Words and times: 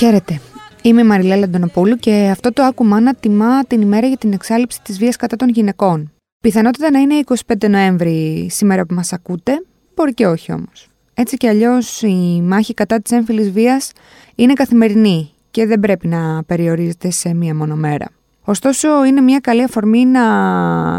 Χαίρετε. 0.00 0.40
Είμαι 0.82 1.00
η 1.00 1.04
Μαριλέλα 1.04 1.44
Αντωνοπούλου 1.44 1.96
και 1.96 2.28
αυτό 2.30 2.52
το 2.52 2.62
άκουμα 2.62 3.00
να 3.00 3.14
τιμά 3.14 3.64
την 3.64 3.80
ημέρα 3.80 4.06
για 4.06 4.16
την 4.16 4.32
εξάλληψη 4.32 4.80
της 4.82 4.98
βίας 4.98 5.16
κατά 5.16 5.36
των 5.36 5.48
γυναικών. 5.48 6.12
Πιθανότητα 6.42 6.90
να 6.90 6.98
είναι 6.98 7.14
25 7.46 7.68
Νοέμβρη 7.68 8.48
σήμερα 8.50 8.86
που 8.86 8.94
μας 8.94 9.12
ακούτε, 9.12 9.52
μπορεί 9.94 10.14
και 10.14 10.26
όχι 10.26 10.52
όμως. 10.52 10.88
Έτσι 11.14 11.36
κι 11.36 11.48
αλλιώς 11.48 12.02
η 12.02 12.40
μάχη 12.42 12.74
κατά 12.74 13.00
της 13.00 13.12
έμφυλης 13.12 13.50
βίας 13.50 13.92
είναι 14.34 14.52
καθημερινή 14.52 15.30
και 15.50 15.66
δεν 15.66 15.80
πρέπει 15.80 16.06
να 16.06 16.42
περιορίζεται 16.44 17.10
σε 17.10 17.34
μία 17.34 17.54
μόνο 17.54 17.74
μέρα. 17.76 18.06
Ωστόσο, 18.44 19.04
είναι 19.04 19.20
μια 19.20 19.38
καλή 19.38 19.62
αφορμή 19.62 20.06
να 20.06 20.22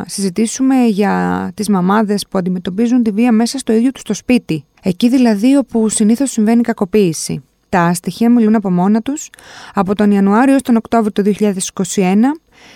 συζητήσουμε 0.07 0.85
για 0.85 1.51
τις 1.53 1.69
μαμάδες 1.69 2.27
που 2.29 2.37
αντιμετωπίζουν 2.37 3.03
τη 3.03 3.11
βία 3.11 3.31
μέσα 3.31 3.57
στο 3.57 3.73
ίδιο 3.73 3.91
τους 3.91 4.03
το 4.03 4.13
σπίτι. 4.13 4.65
Εκεί 4.81 5.09
δηλαδή 5.09 5.55
όπου 5.55 5.89
συνήθως 5.89 6.31
συμβαίνει 6.31 6.61
κακοποίηση. 6.61 7.43
Τα 7.71 7.93
στοιχεία 7.93 8.29
μιλούν 8.29 8.55
από 8.55 8.71
μόνα 8.71 9.01
τους. 9.01 9.29
Από 9.73 9.95
τον 9.95 10.11
Ιανουάριο 10.11 10.57
στον 10.57 10.75
Οκτώβριο 10.75 11.11
του 11.11 11.21
2021, 11.21 12.15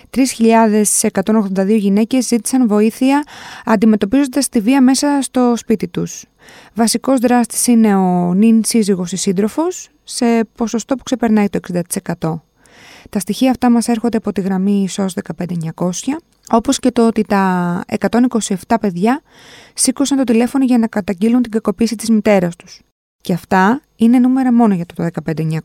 3.182 0.10 1.78
γυναίκες 1.78 2.26
ζήτησαν 2.26 2.68
βοήθεια 2.68 3.24
αντιμετωπίζοντας 3.66 4.50
τη 4.50 4.60
βία 4.60 4.82
μέσα 4.82 5.22
στο 5.22 5.54
σπίτι 5.56 5.88
τους. 5.88 6.24
Βασικός 6.74 7.20
δράστης 7.20 7.68
είναι 7.68 7.96
ο 7.96 8.34
νυν 8.34 8.64
σύζυγος 8.64 9.12
ή 9.12 9.16
σύντροφος, 9.16 9.90
σε 10.04 10.26
ποσοστό 10.56 10.96
που 10.96 11.04
ξεπερνάει 11.04 11.50
το 11.50 11.60
60%. 12.20 12.44
Τα 13.10 13.20
στοιχεία 13.20 13.50
αυτά 13.50 13.70
μας 13.70 13.88
έρχονται 13.88 14.18
από 14.18 14.32
τη 14.32 14.42
γραμμή 14.42 14.88
SOS 14.96 15.08
15900, 15.38 16.18
όπως 16.50 16.80
και 16.80 16.92
το 16.92 17.08
ότι 17.08 17.22
τα 17.22 17.84
127 18.68 18.76
παιδιά 18.82 19.22
σήκωσαν 19.74 20.18
το 20.18 20.24
τηλέφωνο 20.24 20.66
για 20.66 20.78
να 20.78 20.88
καταγγείλουν 20.88 21.42
την 21.42 21.52
κακοποίηση 21.52 21.96
της 21.96 22.10
μητέρας 22.10 22.56
τους. 22.56 22.82
Και 23.26 23.34
αυτά 23.34 23.82
είναι 23.96 24.20
νούμερα 24.20 24.54
μόνο 24.54 24.74
για 24.74 24.86
το 24.86 25.08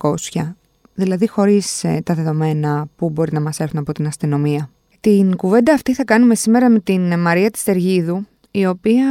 15900, 0.02 0.54
δηλαδή 0.94 1.28
χωρίς 1.28 1.84
ε, 1.84 2.00
τα 2.04 2.14
δεδομένα 2.14 2.86
που 2.96 3.10
μπορεί 3.10 3.32
να 3.32 3.40
μας 3.40 3.60
έρθουν 3.60 3.78
από 3.78 3.92
την 3.92 4.06
αστυνομία. 4.06 4.70
Την 5.00 5.36
κουβέντα 5.36 5.72
αυτή 5.72 5.94
θα 5.94 6.04
κάνουμε 6.04 6.34
σήμερα 6.34 6.68
με 6.68 6.78
την 6.78 7.18
Μαρία 7.18 7.50
Τιστεργίδου, 7.50 8.26
η 8.50 8.66
οποία 8.66 9.06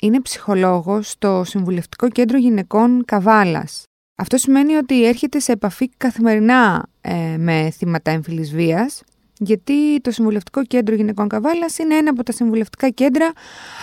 είναι 0.00 0.20
ψυχολόγος 0.20 1.10
στο 1.10 1.42
Συμβουλευτικό 1.44 2.08
Κέντρο 2.08 2.38
Γυναικών 2.38 3.04
Καβάλας. 3.04 3.82
Αυτό 4.16 4.36
σημαίνει 4.36 4.74
ότι 4.74 5.06
έρχεται 5.06 5.38
σε 5.38 5.52
επαφή 5.52 5.88
καθημερινά 5.96 6.86
ε, 7.00 7.36
με 7.38 7.70
θύματα 7.76 8.10
έμφυλης 8.10 8.50
βίας, 8.52 9.02
γιατί 9.38 10.00
το 10.00 10.10
Συμβουλευτικό 10.10 10.64
Κέντρο 10.64 10.94
Γυναικών 10.94 11.28
Καβάλας 11.28 11.78
είναι 11.78 11.94
ένα 11.94 12.10
από 12.10 12.22
τα 12.22 12.32
συμβουλευτικά 12.32 12.88
κέντρα 12.88 13.32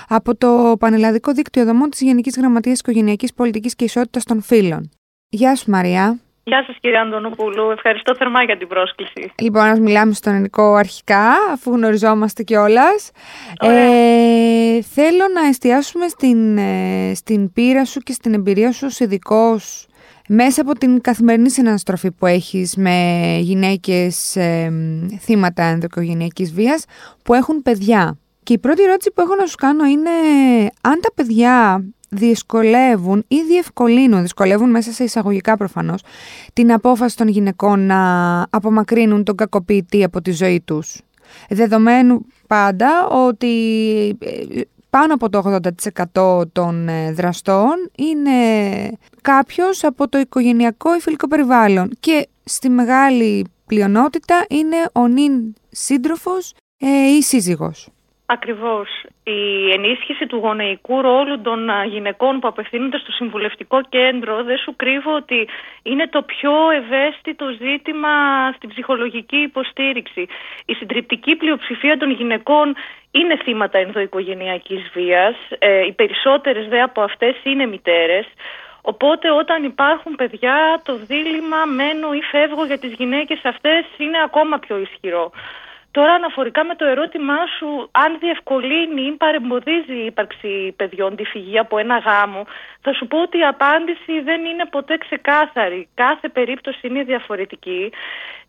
από 0.08 0.36
το 0.36 0.76
Πανελλαδικό 0.80 1.32
Δίκτυο 1.32 1.66
Δομών 1.66 1.90
της 1.90 2.02
Γενικής 2.02 2.38
Γραμματείας 2.38 2.80
Οικογενειακής 2.80 3.34
Πολιτικής 3.34 3.76
και 3.76 3.84
Ισότητας 3.84 4.24
των 4.24 4.42
Φύλων. 4.42 4.90
Γεια 5.30 5.56
σου 5.56 5.70
Μαριά. 5.70 6.20
Γεια 6.46 6.64
σας 6.68 6.76
κύριε 6.80 7.00
Αντωνοπούλου, 7.00 7.72
ευχαριστώ 7.72 8.16
θερμά 8.16 8.44
για 8.44 8.58
την 8.58 8.68
πρόσκληση. 8.68 9.32
Λοιπόν, 9.40 9.64
ας 9.64 9.80
μιλάμε 9.80 10.14
στον 10.14 10.34
ελληνικό 10.34 10.74
αρχικά, 10.74 11.30
αφού 11.52 11.72
γνωριζόμαστε 11.72 12.44
κιόλας. 12.44 13.12
Ε, 13.60 14.82
θέλω 14.82 15.28
να 15.34 15.48
εστιάσουμε 15.48 16.08
στην, 16.08 16.58
ε, 16.58 17.12
στην 17.16 17.54
πείρα 17.54 17.86
σου 17.86 18.00
και 18.00 18.14
στην 18.14 18.34
εμπειρία 18.34 18.72
σου 18.72 18.86
ως 18.86 19.00
ειδικός 19.00 19.88
μέσα 20.28 20.62
από 20.62 20.74
την 20.74 21.02
καθημερινή 21.02 21.50
συναναστροφή 21.50 22.12
που 22.12 22.26
έχεις 22.26 22.76
με 22.76 23.38
γυναίκες 23.42 24.36
ε, 24.36 24.74
θύματα 25.20 25.64
ενδοκογενειακής 25.64 26.54
βίας 26.54 26.86
που 27.24 27.34
έχουν 27.34 27.62
παιδιά. 27.62 28.18
Και 28.44 28.54
η 28.54 28.58
πρώτη 28.58 28.84
ερώτηση 28.84 29.12
που 29.12 29.22
έχω 29.22 29.36
να 29.36 29.46
σου 29.46 29.56
κάνω 29.56 29.86
είναι 29.86 30.10
αν 30.82 31.00
τα 31.02 31.12
παιδιά 31.16 31.86
δυσκολεύουν 32.10 33.26
ή 33.28 33.42
διευκολύνουν, 33.48 34.22
δυσκολεύουν 34.22 34.70
μέσα 34.70 34.92
σε 34.92 35.04
εισαγωγικά 35.04 35.58
προφανώς, 35.58 36.02
την 36.54 36.72
απόφαση 36.72 37.18
των 37.18 37.28
γυναικών 37.28 37.86
να 37.86 38.42
απομακρύνουν 38.50 39.24
τον 39.24 39.36
κακοποιητή 39.36 40.04
από 40.04 40.22
τη 40.22 40.32
ζωή 40.32 40.62
τους. 40.62 41.02
Δεδομένου 41.50 42.26
πάντα 42.48 43.08
ότι 43.08 43.48
ε, 44.20 44.62
πάνω 44.98 45.14
από 45.14 45.30
το 45.30 45.60
80% 46.14 46.52
των 46.54 46.88
ε, 46.88 47.12
δραστών 47.12 47.92
είναι 47.98 48.32
κάποιος 49.22 49.84
από 49.84 50.10
το 50.10 50.18
οικογενειακό 50.18 50.96
ή 50.96 51.00
φιλικό 51.00 51.28
περιβάλλον 51.28 51.90
και 52.00 52.28
στη 52.44 52.70
μεγάλη 52.70 53.52
πλειονότητα 53.68 54.46
είναι 54.50 54.78
ο 54.94 55.08
νυν 55.08 55.56
σύντροφος 55.70 56.54
ε, 56.78 57.16
ή 57.18 57.22
σύζυγος. 57.22 57.88
Ακριβώς. 58.26 58.90
Η 59.24 59.72
ενίσχυση 59.72 60.26
του 60.28 60.38
γονεϊκού 60.38 61.02
ρόλου 61.02 61.42
των 61.42 61.60
γυναικών 61.88 62.40
που 62.40 62.48
απευθύνονται 62.48 62.98
στο 62.98 63.12
συμβουλευτικό 63.12 63.82
κέντρο 63.90 64.44
δεν 64.44 64.58
σου 64.58 64.76
κρύβω 64.76 65.16
ότι 65.16 65.48
είναι 65.84 66.08
το 66.08 66.22
πιο 66.22 66.52
ευαίσθητο 66.70 67.46
ζήτημα 67.62 68.10
στην 68.56 68.70
ψυχολογική 68.70 69.36
υποστήριξη. 69.36 70.28
Η 70.66 70.74
συντριπτική 70.74 71.36
πλειοψηφία 71.36 71.98
των 71.98 72.12
γυναικών 72.12 72.76
είναι 73.18 73.38
θύματα 73.44 73.78
ενδοοικογενειακής 73.78 74.90
βίας. 74.94 75.36
Ε, 75.60 75.86
οι 75.86 75.92
περισσότερες 75.92 76.68
δε 76.68 76.82
από 76.82 77.02
αυτές 77.02 77.36
είναι 77.44 77.66
μητέρες. 77.66 78.26
Οπότε 78.82 79.32
όταν 79.32 79.64
υπάρχουν 79.64 80.16
παιδιά 80.16 80.82
το 80.84 80.96
δίλημα 80.96 81.66
μένω 81.66 82.14
ή 82.14 82.22
φεύγω 82.22 82.66
για 82.66 82.80
τις 82.80 82.94
γυναίκες 82.94 83.40
αυτές 83.44 83.86
είναι 83.98 84.18
ακόμα 84.26 84.60
πιο 84.60 84.78
ισχυρό. 84.78 85.32
Τώρα 85.94 86.14
αναφορικά 86.14 86.64
με 86.66 86.76
το 86.76 86.86
ερώτημά 86.86 87.38
σου 87.58 87.90
αν 87.92 88.18
διευκολύνει 88.20 89.02
ή 89.02 89.12
παρεμποδίζει 89.12 89.94
η 89.94 90.06
ύπαρξη 90.06 90.74
παιδιών 90.76 91.16
τη 91.16 91.24
φυγή 91.24 91.60
από 91.60 91.78
ένα 91.78 91.98
γάμο 91.98 92.46
θα 92.82 92.94
σου 92.94 93.08
πω 93.08 93.22
ότι 93.22 93.38
η 93.38 93.46
απάντηση 93.46 94.22
δεν 94.22 94.46
είναι 94.46 94.66
ποτέ 94.66 94.98
ξεκάθαρη. 94.98 95.88
Κάθε 95.94 96.30
περίπτωση 96.30 96.88
είναι 96.88 97.04
διαφορετική. 97.04 97.92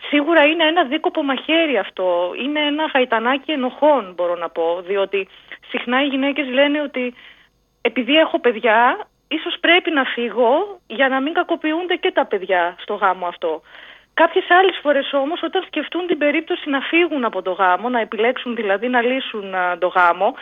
Σίγουρα 0.09 0.45
είναι 0.45 0.65
ένα 0.65 0.85
δίκοπο 0.85 1.23
μαχαίρι 1.23 1.77
αυτό. 1.79 2.33
Είναι 2.45 2.61
ένα 2.61 2.85
γαϊτανάκι 2.95 3.53
ενοχών 3.53 4.13
μπορώ 4.17 4.35
να 4.35 4.49
πω 4.49 4.83
διότι 4.87 5.29
συχνά 5.69 6.03
οι 6.03 6.07
γυναίκες 6.07 6.49
λένε 6.49 6.81
ότι 6.81 7.15
επειδή 7.81 8.15
έχω 8.17 8.41
παιδιά 8.41 9.07
ίσως 9.29 9.57
πρέπει 9.61 9.91
να 9.91 10.05
φύγω 10.05 10.81
για 10.87 11.09
να 11.09 11.21
μην 11.21 11.33
κακοποιούνται 11.33 11.95
και 11.97 12.13
τα 12.13 12.27
παιδιά 12.27 12.77
στο 12.79 12.95
γάμο 12.95 13.27
αυτό. 13.27 13.63
Κάποιες 14.15 14.45
άλλες 14.49 14.79
φορές 14.83 15.13
όμως, 15.13 15.43
όταν 15.43 15.63
σκεφτούν 15.67 16.07
την 16.07 16.19
περίπτωση 16.19 16.71
να 16.71 16.81
φύγουν 16.81 17.25
από 17.25 17.43
το 17.43 17.51
γάμο, 17.51 17.89
να 17.89 18.01
επιλέξουν 18.01 18.55
δηλαδή 18.55 18.89
να 18.89 19.03
λύσουν 19.03 19.55
το 19.79 19.87
γάμο, 19.87 20.35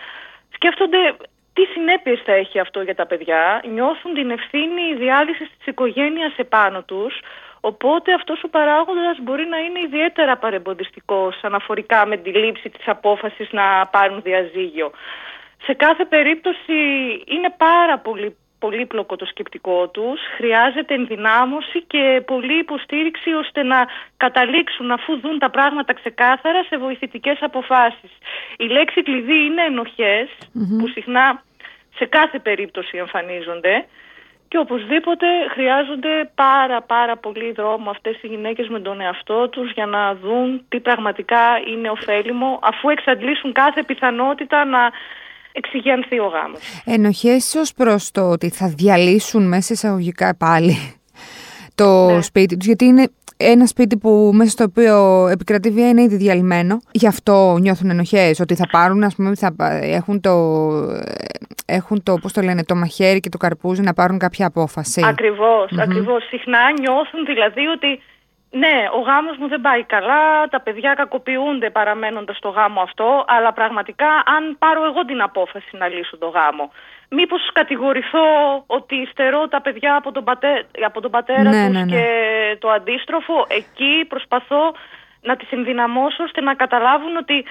σκέφτονται 0.54 1.16
τι 1.52 1.64
συνέπειες 1.64 2.22
θα 2.24 2.32
έχει 2.32 2.58
αυτό 2.58 2.80
για 2.82 2.94
τα 2.94 3.06
παιδιά, 3.06 3.62
νιώθουν 3.68 4.14
την 4.14 4.30
ευθύνη 4.30 4.94
διάλυσης 4.94 5.48
της 5.56 5.66
οικογένειας 5.66 6.32
επάνω 6.36 6.82
τους. 6.82 7.20
Οπότε 7.60 8.12
αυτός 8.12 8.42
ο 8.42 8.48
παράγοντας 8.48 9.18
μπορεί 9.22 9.46
να 9.46 9.58
είναι 9.58 9.80
ιδιαίτερα 9.80 10.36
παρεμποδιστικός 10.36 11.38
αναφορικά 11.42 12.06
με 12.06 12.16
τη 12.16 12.30
λήψη 12.30 12.70
της 12.70 12.88
απόφασης 12.88 13.48
να 13.50 13.86
πάρουν 13.86 14.22
διαζύγιο. 14.22 14.92
Σε 15.64 15.72
κάθε 15.72 16.04
περίπτωση 16.04 16.72
είναι 17.24 17.54
πάρα 17.56 17.98
πολύ 17.98 18.36
πολύπλοκο 18.64 19.16
το 19.16 19.26
σκεπτικό 19.32 19.88
τους, 19.88 20.20
χρειάζεται 20.36 20.94
ενδυνάμωση 20.94 21.78
και 21.92 22.22
πολλή 22.30 22.58
υποστήριξη 22.58 23.30
ώστε 23.42 23.62
να 23.62 23.78
καταλήξουν 24.16 24.90
αφού 24.90 25.20
δουν 25.22 25.38
τα 25.38 25.50
πράγματα 25.50 25.92
ξεκάθαρα 26.00 26.60
σε 26.68 26.76
βοηθητικές 26.84 27.38
αποφάσεις. 27.40 28.12
Η 28.56 28.66
λέξη 28.76 29.02
κλειδί 29.02 29.38
είναι 29.46 29.64
που 30.78 30.86
συχνά 30.94 31.42
σε 31.98 32.04
κάθε 32.06 32.38
περίπτωση 32.38 32.96
εμφανίζονται. 32.96 33.74
Και 34.48 34.58
οπωσδήποτε 34.58 35.26
χρειάζονται 35.54 36.30
πάρα 36.34 36.82
πάρα 36.82 37.16
πολύ 37.16 37.52
δρόμο 37.52 37.90
αυτές 37.90 38.16
οι 38.22 38.26
γυναίκες 38.26 38.68
με 38.68 38.80
τον 38.80 39.00
εαυτό 39.00 39.48
τους 39.48 39.72
για 39.72 39.86
να 39.86 40.14
δουν 40.14 40.64
τι 40.68 40.80
πραγματικά 40.80 41.44
είναι 41.66 41.90
ωφέλιμο 41.90 42.58
αφού 42.62 42.88
εξαντλήσουν 42.88 43.52
κάθε 43.52 43.82
πιθανότητα 43.82 44.64
να 44.64 44.90
εξηγιανθεί 45.52 46.18
ο 46.18 46.26
γάμος. 46.26 46.60
Ενοχές 46.84 47.54
ως 47.54 47.72
προς 47.72 48.10
το 48.10 48.30
ότι 48.30 48.48
θα 48.48 48.68
διαλύσουν 48.68 49.48
μέσα 49.48 49.72
εισαγωγικά 49.72 50.36
πάλι 50.36 50.76
το 51.74 52.10
ναι. 52.10 52.22
σπίτι 52.22 52.56
τους, 52.56 52.66
γιατί 52.66 52.84
είναι 52.84 53.10
ένα 53.36 53.66
σπίτι 53.66 53.96
που 53.96 54.30
μέσα 54.34 54.50
στο 54.50 54.64
οποίο 54.64 55.26
επικρατεί 55.28 55.70
βία 55.70 55.88
είναι 55.88 56.02
ήδη 56.02 56.16
διαλυμένο. 56.16 56.80
Γι' 56.90 57.06
αυτό 57.06 57.56
νιώθουν 57.60 57.90
ενοχές, 57.90 58.40
ότι 58.40 58.54
θα 58.54 58.66
πάρουν, 58.70 59.04
ας 59.04 59.14
πούμε, 59.14 59.34
θα 59.34 59.54
έχουν 59.80 60.20
το, 60.20 60.32
έχουν 61.66 62.02
το, 62.02 62.14
πώς 62.14 62.32
το 62.32 62.40
λένε, 62.40 62.64
το 62.64 62.74
μαχαίρι 62.74 63.20
και 63.20 63.28
το 63.28 63.38
καρπούζι 63.38 63.82
να 63.82 63.92
πάρουν 63.92 64.18
κάποια 64.18 64.46
απόφαση. 64.46 65.02
Ακριβώς, 65.04 65.70
ακριβώς. 65.78 66.24
Συχνά 66.24 66.72
νιώθουν 66.80 67.24
δηλαδή 67.24 67.66
ότι 67.66 68.00
ναι, 68.60 68.76
ο 68.96 69.00
γάμος 69.00 69.36
μου 69.36 69.48
δεν 69.48 69.60
πάει 69.60 69.84
καλά, 69.84 70.48
τα 70.48 70.60
παιδιά 70.60 70.94
κακοποιούνται 70.94 71.70
παραμένοντας 71.70 72.36
στο 72.36 72.48
γάμο 72.48 72.80
αυτό, 72.80 73.24
αλλά 73.26 73.52
πραγματικά 73.52 74.06
αν 74.36 74.56
πάρω 74.58 74.84
εγώ 74.84 75.04
την 75.04 75.22
απόφαση 75.22 75.76
να 75.76 75.88
λύσω 75.88 76.18
το 76.18 76.28
γάμο, 76.28 76.72
μήπως 77.08 77.50
κατηγορηθώ 77.52 78.26
ότι 78.66 79.08
στερώ 79.10 79.48
τα 79.48 79.60
παιδιά 79.62 79.96
από 79.96 80.12
τον, 80.12 80.24
πατέ, 80.24 80.66
από 80.86 81.00
τον 81.00 81.10
πατέρα 81.10 81.42
ναι, 81.42 81.66
τους 81.66 81.74
ναι, 81.74 81.84
ναι. 81.84 81.92
και 81.92 82.06
το 82.58 82.68
αντίστροφο, 82.70 83.46
εκεί 83.48 84.04
προσπαθώ 84.08 84.74
να 85.20 85.36
τις 85.36 85.50
ενδυναμώσω 85.50 86.22
ώστε 86.22 86.40
να 86.40 86.54
καταλάβουν 86.54 87.16
ότι 87.16 87.44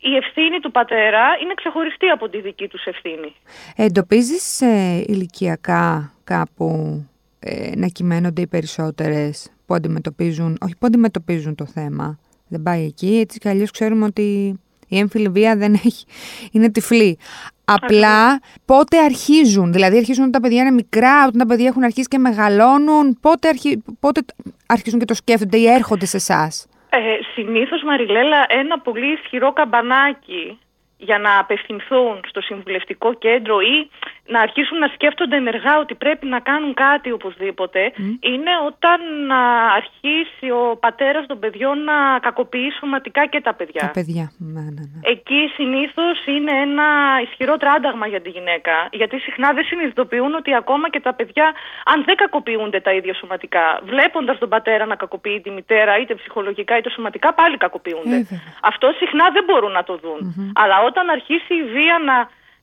η 0.00 0.16
ευθύνη 0.16 0.58
του 0.60 0.70
πατέρα 0.70 1.24
είναι 1.42 1.54
ξεχωριστή 1.54 2.08
από 2.08 2.28
τη 2.28 2.40
δική 2.40 2.68
τους 2.68 2.84
ευθύνη. 2.84 3.34
Εντοπίζεις 3.76 4.60
ε, 4.60 5.04
ηλικιακά 5.06 6.12
κάπου 6.24 6.68
ε, 7.40 7.70
να 7.76 7.86
κυμαίνονται 7.86 8.40
οι 8.40 8.46
περισσότερες 8.46 9.52
που 9.68 9.74
αντιμετωπίζουν, 9.74 10.58
όχι 10.60 10.76
που 10.78 10.86
αντιμετωπίζουν 10.86 11.54
το 11.54 11.66
θέμα. 11.66 12.18
Δεν 12.48 12.62
πάει 12.62 12.84
εκεί, 12.84 13.18
έτσι 13.18 13.38
κι 13.38 13.48
αλλιώς 13.48 13.70
ξέρουμε 13.70 14.04
ότι 14.04 14.22
η 14.88 14.98
έμφυλη 14.98 15.28
βία 15.28 15.56
δεν 15.56 15.74
έχει, 15.74 16.04
είναι 16.52 16.70
τυφλή. 16.70 17.18
Απλά 17.64 18.40
πότε 18.64 18.98
αρχίζουν, 18.98 19.72
δηλαδή 19.72 19.96
αρχίζουν 19.96 20.20
όταν 20.20 20.32
τα 20.32 20.40
παιδιά 20.40 20.60
είναι 20.62 20.70
μικρά, 20.70 21.26
όταν 21.26 21.38
τα 21.38 21.46
παιδιά 21.46 21.66
έχουν 21.66 21.82
αρχίσει 21.82 22.08
και 22.08 22.18
μεγαλώνουν, 22.18 23.18
πότε, 23.20 23.48
αρχι, 23.48 23.82
πότε 24.00 24.20
αρχίζουν 24.66 24.98
και 24.98 25.04
το 25.04 25.14
σκέφτονται 25.14 25.56
ή 25.56 25.66
έρχονται 25.66 26.06
σε 26.06 26.16
εσάς; 26.16 26.68
Ε, 26.90 26.98
συνήθως 27.34 27.82
Μαριλέλα 27.82 28.46
ένα 28.48 28.78
πολύ 28.78 29.12
ισχυρό 29.12 29.52
καμπανάκι 29.52 30.58
για 30.96 31.18
να 31.18 31.38
απευθυνθούν 31.38 32.20
στο 32.28 32.40
συμβουλευτικό 32.40 33.14
κέντρο 33.14 33.60
ή 33.60 33.90
να 34.28 34.40
αρχίσουν 34.40 34.78
να 34.78 34.88
σκέφτονται 34.94 35.36
ενεργά 35.36 35.78
ότι 35.78 35.94
πρέπει 35.94 36.26
να 36.26 36.40
κάνουν 36.40 36.74
κάτι 36.74 37.12
οπωσδήποτε 37.12 37.80
είναι 38.20 38.52
όταν 38.66 38.98
να 39.26 39.40
αρχίσει 39.80 40.50
ο 40.50 40.76
πατέρας 40.80 41.26
των 41.26 41.38
παιδιών 41.38 41.84
να 41.84 42.18
κακοποιεί 42.20 42.70
σωματικά 42.78 43.26
και 43.26 43.40
τα 43.40 43.54
παιδιά. 43.54 43.80
Τα 43.80 43.90
παιδιά, 43.90 44.32
ναι, 44.38 44.60
ναι, 44.60 44.84
ναι. 44.92 45.00
Εκεί 45.02 45.40
συνήθως 45.54 46.26
είναι 46.26 46.52
ένα 46.66 46.86
ισχυρό 47.26 47.56
τράνταγμα 47.56 48.06
για 48.06 48.20
τη 48.20 48.30
γυναίκα 48.30 48.88
γιατί 48.92 49.18
συχνά 49.18 49.52
δεν 49.52 49.64
συνειδητοποιούν 49.64 50.34
ότι 50.34 50.54
ακόμα 50.54 50.90
και 50.90 51.00
τα 51.00 51.14
παιδιά 51.14 51.46
αν 51.84 52.04
δεν 52.04 52.16
κακοποιούνται 52.16 52.80
τα 52.80 52.92
ίδια 52.92 53.14
σωματικά 53.14 53.80
βλέποντας 53.82 54.38
τον 54.38 54.48
πατέρα 54.48 54.86
να 54.86 54.94
κακοποιεί 54.94 55.40
τη 55.40 55.50
μητέρα 55.50 55.98
είτε 55.98 56.14
ψυχολογικά 56.14 56.78
είτε 56.78 56.90
σωματικά 56.90 57.34
πάλι 57.34 57.56
κακοποιούνται. 57.56 58.16
Ε, 58.16 58.26
Αυτό 58.62 58.86
συχνά 58.98 59.30
δεν 59.32 59.44
μπορούν 59.44 59.72
να 59.72 59.84
το 59.84 59.96
δουν. 60.02 60.52
Αλλά 60.54 60.76
όταν 60.88 61.08
αρχίσει 61.08 61.54
η 61.54 61.64
βία 61.74 61.98
να 62.04 62.16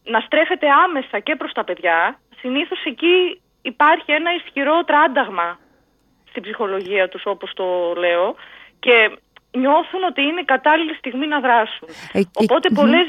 να 0.06 0.20
στρέφεται 0.20 0.68
άμεσα 0.86 1.20
και 1.20 1.36
προς 1.36 1.52
τα 1.52 1.64
παιδιά, 1.64 2.20
συνήθως 2.40 2.84
εκεί 2.86 3.42
υπάρχει 3.62 4.12
ένα 4.12 4.34
ισχυρό 4.36 4.84
τράνταγμα 4.84 5.60
στην 6.30 6.42
ψυχολογία 6.42 7.10
τους 7.10 7.24
όπως 7.26 7.54
το 7.54 7.94
λέω 7.98 8.36
και 8.80 9.18
νιώθουν 9.52 10.04
ότι 10.10 10.22
είναι 10.22 10.44
κατάλληλη 10.46 10.94
στιγμή 10.94 11.28
να 11.28 11.40
δράσουν. 11.40 11.88
Ε, 12.12 12.22
Οπότε 12.34 12.70
πολλές 12.70 13.08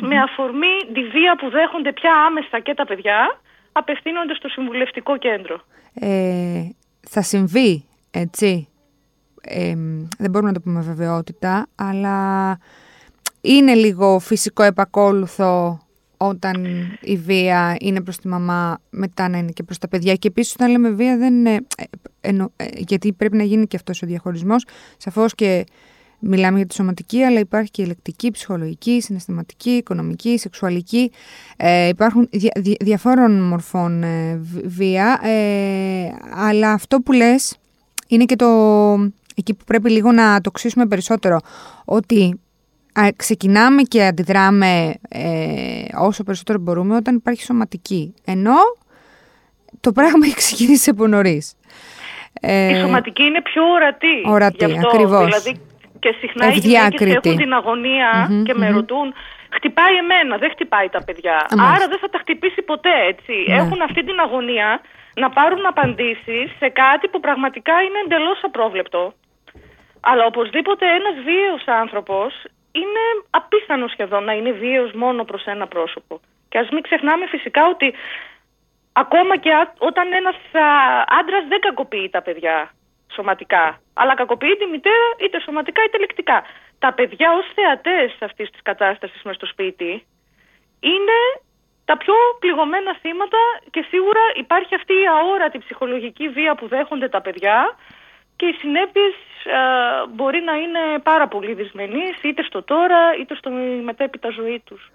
με 0.00 0.20
αφορμή 0.20 0.74
τη 0.92 1.02
βία 1.02 1.36
που 1.38 1.50
δέχονται 1.50 1.92
πια 1.92 2.12
άμεσα 2.26 2.60
και 2.60 2.74
τα 2.74 2.84
παιδιά 2.86 3.40
απευθύνονται 3.72 4.34
στο 4.34 4.48
συμβουλευτικό 4.48 5.16
κέντρο. 5.18 5.60
Ε, 5.94 6.62
θα 7.08 7.22
συμβεί, 7.22 7.84
έτσι. 8.10 8.68
Ε, 9.40 9.74
δεν 10.18 10.30
μπορούμε 10.30 10.50
να 10.50 10.52
το 10.52 10.60
πούμε 10.60 10.80
βεβαιότητα, 10.80 11.66
αλλά 11.76 12.58
είναι 13.40 13.74
λίγο 13.74 14.18
φυσικό 14.18 14.62
επακόλουθο 14.62 15.78
όταν 16.18 16.66
η 17.00 17.16
βία 17.16 17.76
είναι 17.80 18.00
προς 18.00 18.16
τη 18.16 18.28
μαμά, 18.28 18.78
μετά 18.90 19.28
να 19.28 19.38
είναι 19.38 19.50
και 19.50 19.62
προς 19.62 19.78
τα 19.78 19.88
παιδιά. 19.88 20.14
Και 20.14 20.28
επίσης 20.28 20.54
όταν 20.54 20.70
λέμε 20.70 20.90
βία 20.90 21.16
δεν 21.16 21.34
είναι, 21.34 21.66
ε, 22.20 22.30
ε, 22.56 22.64
γιατί 22.76 23.12
πρέπει 23.12 23.36
να 23.36 23.42
γίνει 23.42 23.66
και 23.66 23.76
αυτός 23.76 24.02
ο 24.02 24.06
διαχωρισμός. 24.06 24.64
Σαφώς 24.96 25.34
και 25.34 25.64
μιλάμε 26.18 26.56
για 26.56 26.66
τη 26.66 26.74
σωματική, 26.74 27.22
αλλά 27.22 27.38
υπάρχει 27.38 27.70
και 27.70 27.82
η 27.82 27.84
ελεκτική, 27.84 28.30
ψυχολογική, 28.30 29.00
συναισθηματική, 29.00 29.70
οικονομική, 29.70 30.38
σεξουαλική. 30.38 31.10
Ε, 31.56 31.88
υπάρχουν 31.88 32.28
δια, 32.30 32.52
διαφόρων 32.80 33.42
μορφών 33.42 34.04
βία, 34.64 35.20
αλλά 36.34 36.72
αυτό 36.72 37.00
που 37.00 37.12
λες 37.12 37.56
είναι 38.08 38.24
και 38.24 38.36
το... 38.36 38.46
Εκεί 39.34 39.54
που 39.54 39.64
πρέπει 39.64 39.90
λίγο 39.90 40.12
να 40.12 40.40
το 40.40 40.50
ξύσουμε 40.50 40.86
περισσότερο, 40.86 41.40
ότι 41.84 42.40
ξεκινάμε 43.16 43.82
και 43.82 44.04
αντιδράμε 44.04 44.94
ε, 45.08 45.84
όσο 45.98 46.24
περισσότερο 46.24 46.58
μπορούμε 46.58 46.96
όταν 46.96 47.14
υπάρχει 47.14 47.42
σωματική. 47.42 48.14
Ενώ 48.24 48.56
το 49.80 49.92
πράγμα 49.92 50.26
έχει 50.26 50.34
ξεκινήσει 50.34 50.90
από 50.90 51.06
νωρίς. 51.06 51.54
Ε, 52.40 52.76
η 52.76 52.80
σωματική 52.80 53.22
είναι 53.22 53.42
πιο 53.42 53.64
ορατή. 53.64 54.22
Ορατή, 54.26 54.64
αυτό, 54.64 54.88
ακριβώς. 54.88 55.24
Δηλαδή 55.24 55.60
και 55.98 56.14
συχνά 56.20 56.46
οι 56.52 56.58
γυναίκες 56.58 57.14
έχουν 57.14 57.36
την 57.36 57.52
αγωνια 57.52 58.30
και 58.44 58.54
με 58.54 58.70
ρωτούν 58.70 59.14
χτυπάει 59.56 59.94
εμένα, 60.02 60.36
δεν 60.36 60.50
χτυπάει 60.50 60.88
τα 60.88 61.04
παιδιά. 61.04 61.46
Άρα 61.74 61.86
δεν 61.88 61.98
θα 61.98 62.08
τα 62.08 62.18
χτυπήσει 62.18 62.62
ποτέ, 62.62 62.96
έτσι. 63.12 63.34
Ναι. 63.46 63.54
Έχουν 63.54 63.80
αυτή 63.82 64.04
την 64.04 64.18
αγωνία 64.20 64.80
να 65.14 65.30
πάρουν 65.30 65.66
απαντήσεις 65.66 66.46
σε 66.58 66.68
κάτι 66.68 67.08
που 67.08 67.20
πραγματικά 67.20 67.74
είναι 67.84 67.98
εντελώς 68.04 68.38
απρόβλεπτο. 68.42 69.12
Αλλά 70.00 70.24
οπωσδήποτε 70.24 70.84
ένας 70.98 71.16
βίαιος 71.24 71.64
άνθρωπος 71.82 72.30
είναι 72.80 73.04
απίθανο 73.30 73.86
σχεδόν 73.88 74.24
να 74.24 74.32
είναι 74.32 74.52
βίαιος 74.52 74.92
μόνο 74.92 75.24
προς 75.24 75.44
ένα 75.44 75.66
πρόσωπο. 75.66 76.20
Και 76.48 76.58
ας 76.58 76.68
μην 76.70 76.82
ξεχνάμε 76.82 77.26
φυσικά 77.26 77.68
ότι 77.68 77.94
ακόμα 78.92 79.36
και 79.36 79.50
όταν 79.78 80.12
ένας 80.12 80.36
άντρας 81.20 81.44
δεν 81.48 81.60
κακοποιεί 81.60 82.08
τα 82.10 82.22
παιδιά 82.22 82.70
σωματικά, 83.14 83.80
αλλά 83.94 84.14
κακοποιεί 84.14 84.56
τη 84.56 84.66
μητέρα 84.66 85.06
είτε 85.22 85.40
σωματικά 85.40 85.80
είτε 85.84 85.98
λεκτικά. 85.98 86.42
Τα 86.78 86.92
παιδιά 86.92 87.28
ως 87.32 87.46
θεατές 87.54 88.16
αυτής 88.20 88.50
της 88.50 88.62
κατάστασης 88.62 89.22
μες 89.22 89.36
στο 89.36 89.46
σπίτι 89.46 90.06
είναι 90.80 91.18
τα 91.84 91.96
πιο 91.96 92.14
πληγωμένα 92.38 92.96
θύματα 93.02 93.38
και 93.70 93.84
σίγουρα 93.88 94.20
υπάρχει 94.34 94.74
αυτή 94.74 94.92
η 94.92 95.06
αόρατη 95.06 95.58
ψυχολογική 95.58 96.28
βία 96.28 96.54
που 96.54 96.66
δέχονται 96.68 97.08
τα 97.08 97.20
παιδιά 97.20 97.76
και 98.38 98.46
οι 98.46 98.52
συνέπειες 98.52 99.14
μπορεί 100.14 100.40
να 100.40 100.54
είναι 100.62 100.98
πάρα 101.02 101.28
πολύ 101.28 101.54
δυσμενείς 101.54 102.22
είτε 102.22 102.42
στο 102.42 102.62
τώρα 102.62 102.98
είτε 103.20 103.34
στο 103.34 103.50
μετέπειτα 103.84 104.28
ζωή 104.30 104.62
τους. 104.64 104.90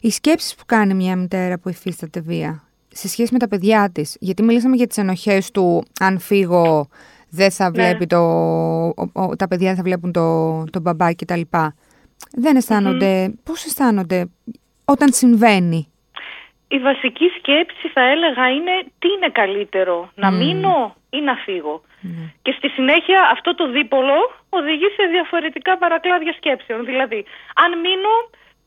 Οι 0.00 0.10
σκέψεις 0.10 0.54
που 0.54 0.62
κάνει 0.66 0.94
μια 0.94 1.16
μητέρα 1.16 1.58
που 1.58 1.68
υφίσταται 1.68 2.20
βία 2.20 2.62
σε 2.88 3.08
σχέση 3.08 3.32
με 3.32 3.38
τα 3.38 3.48
παιδιά 3.48 3.90
της, 3.92 4.16
γιατί 4.20 4.42
μιλήσαμε 4.42 4.76
για 4.76 4.86
τις 4.86 4.96
ενοχές 4.96 5.50
του 5.50 5.84
αν 6.00 6.18
φύγω 6.18 6.88
δεν 7.30 7.50
θα 7.50 7.64
ναι. 7.64 7.70
βλέπει 7.70 8.06
το, 8.06 8.24
τα 9.36 9.48
παιδιά 9.48 9.74
θα 9.74 9.82
βλέπουν 9.82 10.12
το, 10.12 10.64
το 10.64 10.80
μπαμπά 10.80 11.14
κτλ. 11.14 11.40
Δεν 12.32 12.56
αισθάνονται, 12.56 13.26
mm 13.28 13.32
πώς 13.44 13.64
αισθάνονται 13.64 14.26
όταν 14.84 15.12
συμβαίνει. 15.12 15.88
Η 16.68 16.78
βασική 16.78 17.28
σκέψη 17.38 17.88
θα 17.88 18.00
έλεγα 18.00 18.50
είναι 18.50 18.74
τι 18.98 19.08
είναι 19.08 19.28
καλύτερο, 19.28 20.10
να 20.14 20.30
μείνω 20.30 20.94
ή 21.10 21.20
να 21.20 21.34
φύγω. 21.34 21.82
Ναι. 22.00 22.32
Και 22.42 22.52
στη 22.58 22.68
συνέχεια 22.68 23.28
αυτό 23.32 23.54
το 23.54 23.70
δίπολο 23.70 24.16
οδηγεί 24.48 24.88
σε 24.96 25.04
διαφορετικά 25.10 25.78
παρακλάδια 25.78 26.32
σκέψεων. 26.32 26.84
Δηλαδή, 26.84 27.24
αν 27.54 27.80
μείνω, 27.80 28.14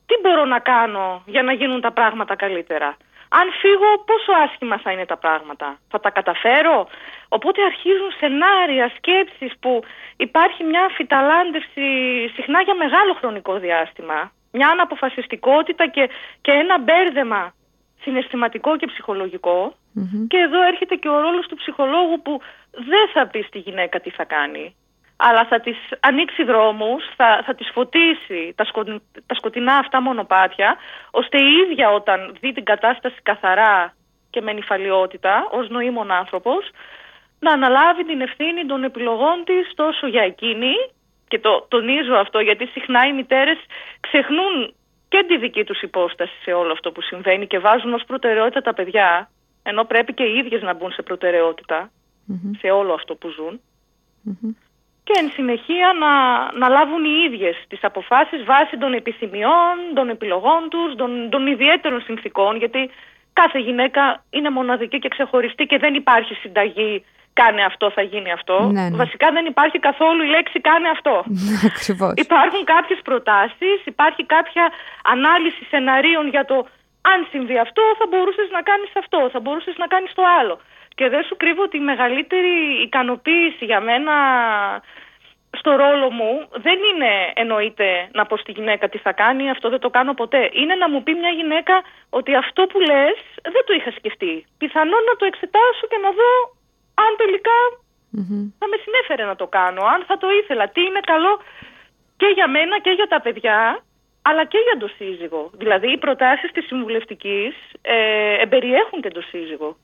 τι 0.05 0.15
μπορώ 0.21 0.45
να 0.45 0.59
κάνω 0.59 1.23
για 1.25 1.43
να 1.43 1.53
γίνουν 1.53 1.81
τα 1.81 1.91
πράγματα 1.91 2.35
καλύτερα; 2.35 2.97
Αν 3.29 3.51
φύγω, 3.61 3.89
πόσο 4.05 4.31
άσχημα 4.43 4.77
θα 4.77 4.91
είναι 4.91 5.05
τα 5.05 5.17
πράγματα; 5.17 5.77
Θα 5.89 5.99
τα 5.99 6.09
καταφέρω; 6.09 6.87
Οπότε 7.29 7.63
αρχίζουν 7.63 8.11
σενάρια, 8.19 8.91
σκέψεις 8.97 9.51
που 9.59 9.83
υπάρχει 10.17 10.63
μια 10.63 10.89
φυταλάντευση 10.95 11.87
συχνά 12.35 12.61
για 12.61 12.75
μεγάλο 12.75 13.13
χρονικό 13.13 13.53
διάστημα. 13.59 14.31
Μια 14.51 14.69
αναποφασιστικότητα 14.69 15.87
και, 15.87 16.09
και 16.41 16.51
ένα 16.51 16.79
μπέρδεμα 16.79 17.53
συναισθηματικό 18.01 18.77
και 18.77 18.87
ψυχολογικο 18.87 19.73
Και 20.27 20.37
εδώ 20.37 20.61
έρχεται 20.63 20.95
και 20.95 21.09
ο 21.09 21.19
ρόλος 21.19 21.47
του 21.47 21.55
ψυχολόγου 21.55 22.21
που 22.21 22.41
δεν 22.71 23.09
θα 23.13 23.27
πεις 23.27 23.45
στη 23.45 23.59
γυναίκα 23.59 23.99
τι 23.99 24.09
θα 24.09 24.23
κάνει. 24.23 24.75
Αλλά 25.17 25.45
θα 25.45 25.59
της 25.59 25.77
ανοίξει 25.99 26.43
δρόμους, 26.43 27.03
θα, 27.15 27.41
θα 27.45 27.55
της 27.55 27.69
φωτίσει 27.73 28.53
τα, 28.55 28.65
τα 29.25 29.35
σκοτεινά 29.35 29.75
αυτά 29.75 30.01
μονοπάτια, 30.01 30.77
ώστε 31.11 31.37
η 31.37 31.51
ίδια 31.63 31.91
όταν 31.91 32.35
δει 32.39 32.51
την 32.51 32.63
κατάσταση 32.63 33.15
καθαρά 33.23 33.93
και 34.29 34.41
με 34.41 34.53
νυφαλιότητα, 34.53 35.47
ως 35.51 35.69
νοήμων 35.69 36.11
άνθρωπος, 36.11 36.69
να 37.39 37.51
αναλάβει 37.51 38.05
την 38.05 38.21
ευθύνη 38.21 38.65
των 38.65 38.83
επιλογών 38.83 39.43
της 39.43 39.73
τόσο 39.75 40.07
για 40.07 40.21
εκείνη, 40.21 40.73
και 41.27 41.39
το 41.39 41.65
τονίζω 41.67 42.15
αυτό 42.15 42.39
γιατί 42.39 42.65
συχνά 42.65 43.07
οι 43.07 43.13
μητέρες 43.13 43.59
ξεχνούν 43.99 44.73
και 45.11 45.25
τη 45.27 45.37
δική 45.37 45.63
τους 45.63 45.81
υπόσταση 45.81 46.33
σε 46.43 46.51
όλο 46.51 46.71
αυτό 46.71 46.91
που 46.91 47.01
συμβαίνει 47.01 47.47
και 47.47 47.59
βάζουν 47.59 47.93
ως 47.93 48.03
προτεραιότητα 48.07 48.61
τα 48.61 48.73
παιδιά, 48.73 49.29
ενώ 49.63 49.83
πρέπει 49.83 50.13
και 50.13 50.23
οι 50.23 50.37
ίδιες 50.37 50.61
να 50.61 50.73
μπουν 50.73 50.91
σε 50.91 51.01
προτεραιοτητα 51.01 51.91
σε 52.59 52.67
όλο 52.69 52.93
αυτό 52.93 53.15
που 53.15 53.27
ζουν. 53.29 53.61
Και 55.03 55.13
εν 55.21 55.29
συνεχεία 55.29 55.89
να, 56.03 56.11
να 56.59 56.67
λάβουν 56.67 57.03
οι 57.05 57.15
ίδιες 57.27 57.55
τις 57.67 57.83
αποφάσεις 57.83 58.43
βάσει 58.43 58.77
των 58.77 58.93
επιθυμιών, 58.93 59.75
των 59.93 60.09
επιλογών 60.09 60.69
τους, 60.69 60.95
των, 60.95 61.29
των 61.29 61.47
ιδιαίτερων 61.47 62.01
συνθήκων, 62.01 62.55
γιατί 62.57 62.89
κάθε 63.33 63.59
γυναίκα 63.59 64.23
είναι 64.29 64.49
μοναδική 64.49 64.99
και 64.99 65.07
ξεχωριστή 65.07 65.65
και 65.65 65.77
δεν 65.77 65.93
υπάρχει 65.93 66.33
συνταγή 66.33 67.05
κάνε 67.33 67.63
αυτό, 67.63 67.91
θα 67.91 68.01
γίνει 68.01 68.31
αυτό. 68.31 68.69
Ναι, 68.71 68.89
ναι. 68.89 68.97
Βασικά 68.97 69.31
δεν 69.31 69.45
υπάρχει 69.45 69.79
καθόλου 69.79 70.23
η 70.23 70.27
λέξη 70.27 70.61
κάνε 70.61 70.89
αυτό. 70.89 71.23
Ακριβώς. 71.69 72.13
Υπάρχουν 72.15 72.63
κάποιες 72.63 72.99
προτάσεις, 73.03 73.77
υπάρχει 73.85 74.23
κάποια 74.25 74.71
ανάλυση 75.03 75.63
σεναρίων 75.69 76.27
για 76.27 76.45
το 76.45 76.67
αν 77.01 77.27
συμβεί 77.31 77.57
αυτό 77.57 77.81
θα 77.97 78.05
μπορούσες 78.09 78.49
να 78.51 78.61
κάνεις 78.61 78.91
αυτό, 78.95 79.29
θα 79.31 79.39
μπορούσες 79.39 79.75
να 79.77 79.87
κάνεις 79.87 80.13
το 80.13 80.23
άλλο. 80.39 80.59
Και 80.95 81.09
δεν 81.09 81.23
σου 81.23 81.37
κρύβω 81.37 81.61
ότι 81.63 81.77
η 81.77 81.87
μεγαλύτερη 81.91 82.53
ικανοποίηση 82.87 83.65
για 83.65 83.79
μένα 83.79 84.13
στο 85.57 85.71
ρόλο 85.75 86.11
μου 86.11 86.31
δεν 86.65 86.79
είναι 86.89 87.11
εννοείται 87.33 88.09
να 88.11 88.25
πω 88.25 88.37
στη 88.37 88.51
γυναίκα 88.51 88.89
τι 88.89 88.97
θα 88.97 89.11
κάνει, 89.13 89.49
αυτό 89.49 89.69
δεν 89.69 89.79
το 89.79 89.89
κάνω 89.89 90.13
ποτέ. 90.13 90.49
Είναι 90.53 90.75
να 90.75 90.89
μου 90.89 91.03
πει 91.03 91.13
μια 91.13 91.29
γυναίκα 91.29 91.81
ότι 92.09 92.35
αυτό 92.35 92.61
που 92.71 92.79
λες 92.79 93.17
δεν 93.55 93.63
το 93.65 93.73
είχα 93.73 93.91
σκεφτεί. 93.91 94.45
Πιθανόν 94.57 95.03
να 95.09 95.15
το 95.19 95.25
εξετάσω 95.25 95.83
και 95.91 95.99
να 96.05 96.09
δω 96.19 96.31
αν 96.93 97.11
τελικά 97.21 97.57
θα 98.59 98.67
με 98.71 98.77
συνέφερε 98.83 99.23
να 99.25 99.35
το 99.35 99.47
κάνω, 99.47 99.81
αν 99.93 100.03
θα 100.07 100.17
το 100.17 100.27
ήθελα. 100.41 100.69
Τι 100.69 100.81
είναι 100.81 100.99
καλό 101.11 101.41
και 102.17 102.27
για 102.37 102.47
μένα 102.47 102.79
και 102.79 102.89
για 102.89 103.07
τα 103.07 103.21
παιδιά, 103.21 103.83
αλλά 104.21 104.43
και 104.45 104.57
για 104.67 104.77
το 104.79 104.87
σύζυγο. 104.97 105.49
Δηλαδή 105.53 105.91
οι 105.91 105.97
προτάσεις 105.97 106.51
της 106.51 106.65
συμβουλευτικής 106.65 107.53
ε, 107.81 107.97
εμπεριέχουν 108.43 109.01
και 109.01 109.09
το 109.09 109.21
σύζυγο 109.21 109.77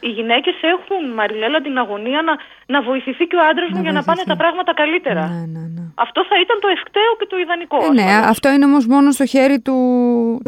οι 0.00 0.08
γυναίκες 0.08 0.54
έχουν, 0.74 1.12
Μαριλέλα, 1.14 1.60
την 1.60 1.78
αγωνία 1.78 2.22
να, 2.22 2.34
να 2.66 2.82
βοηθηθεί 2.82 3.24
και 3.26 3.36
ο 3.36 3.42
άντρας 3.50 3.70
μου 3.70 3.82
για 3.82 3.92
να 3.92 4.02
πάνε 4.02 4.22
τα 4.26 4.36
πράγματα 4.36 4.74
καλύτερα. 4.74 5.28
Ναι, 5.28 5.44
ναι, 5.54 5.64
ναι. 5.74 5.84
Αυτό 5.94 6.24
θα 6.28 6.36
ήταν 6.40 6.56
το 6.60 6.68
ευκταίο 6.68 7.10
και 7.18 7.26
το 7.28 7.36
ιδανικό. 7.38 7.78
Ε, 7.84 7.92
ναι, 7.92 8.10
αυτό 8.32 8.50
είναι 8.52 8.64
όμως 8.64 8.86
μόνο 8.86 9.10
στο 9.10 9.26
χέρι 9.26 9.60
του, 9.60 9.76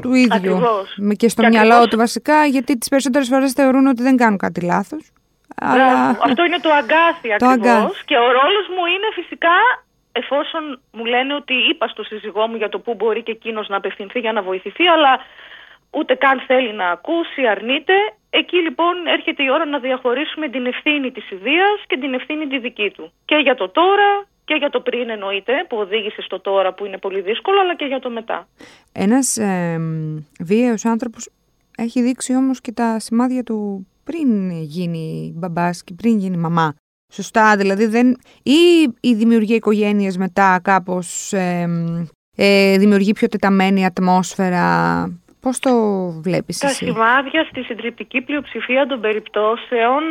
του 0.02 0.12
ίδιου. 0.12 0.35
Ακριβώς. 0.35 0.99
Και 1.16 1.28
στο 1.28 1.47
μυαλό 1.49 1.88
του 1.88 1.97
βασικά, 1.97 2.45
γιατί 2.45 2.78
τις 2.78 2.88
περισσότερες 2.88 3.28
φορές 3.28 3.52
θεωρούν 3.52 3.87
ότι 3.87 4.02
δεν 4.02 4.16
κάνουν 4.16 4.38
κάτι 4.38 4.61
λάθος. 4.61 5.12
Αλλά... 5.57 6.09
Αυτό 6.09 6.45
είναι 6.45 6.59
το 6.59 6.71
αγκάθι 6.73 7.33
ακριβώς. 7.33 8.05
Και 8.05 8.17
ο 8.17 8.27
ρόλος 8.39 8.67
μου 8.75 8.85
είναι 8.95 9.09
φυσικά 9.15 9.57
εφόσον 10.13 10.81
μου 10.93 11.05
λένε 11.05 11.35
ότι 11.35 11.55
είπα 11.71 11.89
στο 11.89 12.03
σύζυγό 12.03 12.47
μου 12.49 12.57
για 12.57 12.69
το 12.69 12.79
πού 12.79 12.95
μπορεί 12.95 13.23
και 13.23 13.31
εκείνος 13.31 13.69
να 13.69 13.77
απευθυνθεί 13.77 14.19
για 14.19 14.33
να 14.33 14.43
βοηθηθεί, 14.43 14.87
αλλά 14.87 15.19
ούτε 15.91 16.15
καν 16.15 16.41
θέλει 16.47 16.73
να 16.73 16.89
ακούσει, 16.91 17.47
αρνείται. 17.47 17.95
Εκεί 18.31 18.57
λοιπόν 18.57 19.07
έρχεται 19.07 19.43
η 19.43 19.51
ώρα 19.51 19.65
να 19.65 19.79
διαχωρίσουμε 19.79 20.49
την 20.49 20.67
ευθύνη 20.67 21.11
της 21.11 21.31
ιδείας 21.31 21.79
και 21.87 21.97
την 21.99 22.15
ευθύνη 22.15 22.47
τη 22.47 22.59
δική 22.59 22.91
του. 22.91 23.13
Και 23.25 23.37
για 23.37 23.55
το 23.55 23.69
τώρα 23.69 24.27
και 24.45 24.55
για 24.55 24.71
το 24.71 24.81
πριν 24.81 25.11
εννοείται 25.11 25.53
που 25.69 25.77
οδήγησε 25.77 26.23
στο 26.23 26.41
τώρα 26.41 26.73
που 26.73 26.87
είναι 26.87 26.99
πολύ 26.99 27.21
δύσκολο 27.21 27.61
αλλά 27.61 27.77
και 27.77 27.85
για 27.85 28.01
το 28.01 28.11
μετά. 28.11 28.49
Ένας 28.93 29.37
ε, 29.37 29.79
βίαιος 30.41 30.85
άνθρωπος 30.85 31.31
έχει 31.77 32.03
δείξει 32.03 32.35
όμως 32.35 32.61
και 32.61 32.73
τα 32.73 32.99
σημάδια 32.99 33.43
του 33.43 33.87
πριν 34.05 34.51
γίνει 34.51 35.33
μπαμπάς 35.37 35.85
και 35.85 35.95
πριν 35.97 36.19
γίνει 36.19 36.37
μαμά. 36.37 36.75
Σωστά, 37.13 37.57
δηλαδή 37.57 37.87
δεν... 37.87 38.17
ή 38.43 38.91
η 39.01 39.15
δημιουργία 39.15 39.57
οικογένειας 39.57 40.17
μετά 40.17 40.61
κάπως 40.63 41.33
ε, 41.33 41.69
ε, 42.37 42.79
δημιουργεί 42.79 43.13
πιο 43.13 43.29
τεταμένη 43.29 43.85
ατμόσφαιρα 43.85 45.07
Πώς 45.45 45.59
το 45.59 45.73
βλέπεις 46.23 46.59
Τα 46.59 46.69
σημάδια 46.69 47.45
στη 47.51 47.63
συντριπτική 47.63 48.21
πλειοψηφία 48.21 48.87
των 48.87 49.01
περιπτώσεων 49.01 50.03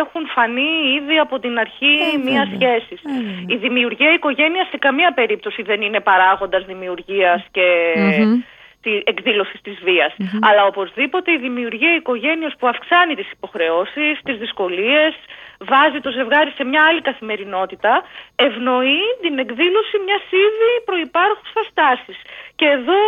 έχουν 0.00 0.22
φανεί 0.34 0.72
ήδη 0.98 1.18
από 1.18 1.38
την 1.38 1.58
αρχή 1.58 1.94
ε, 2.14 2.18
μιας 2.24 2.48
σχέσης. 2.54 3.00
Ε, 3.04 3.54
η 3.54 3.56
δημιουργία 3.56 4.12
οικογένειας 4.12 4.68
σε 4.68 4.76
καμία 4.76 5.12
περίπτωση 5.14 5.62
δεν 5.62 5.80
είναι 5.80 6.00
παράγοντας 6.00 6.64
δημιουργίας 6.64 7.46
και 7.50 7.68
mm-hmm. 7.96 8.55
Εκδήλωση 9.04 9.58
της 9.62 9.76
βίας. 9.86 10.12
Αλλά 10.40 10.62
οπωσδήποτε 10.64 11.32
η 11.32 11.38
δημιουργία 11.38 11.94
οικογένειας 11.94 12.54
που 12.58 12.66
αυξάνει 12.68 13.14
τις 13.14 13.30
υποχρεώσεις, 13.30 14.14
τις 14.24 14.36
δυσκολίες, 14.36 15.12
βάζει 15.58 16.00
το 16.00 16.10
ζευγάρι 16.10 16.50
σε 16.50 16.64
μια 16.64 16.82
άλλη 16.88 17.00
καθημερινότητα, 17.00 18.02
ευνοεί 18.36 19.02
την 19.20 19.38
εκδήλωση 19.38 19.96
μιας 20.04 20.24
ήδη 20.46 20.70
προϋπάρχουσας 20.84 21.66
τάσης. 21.74 22.18
Και 22.58 22.66
εδώ 22.76 23.02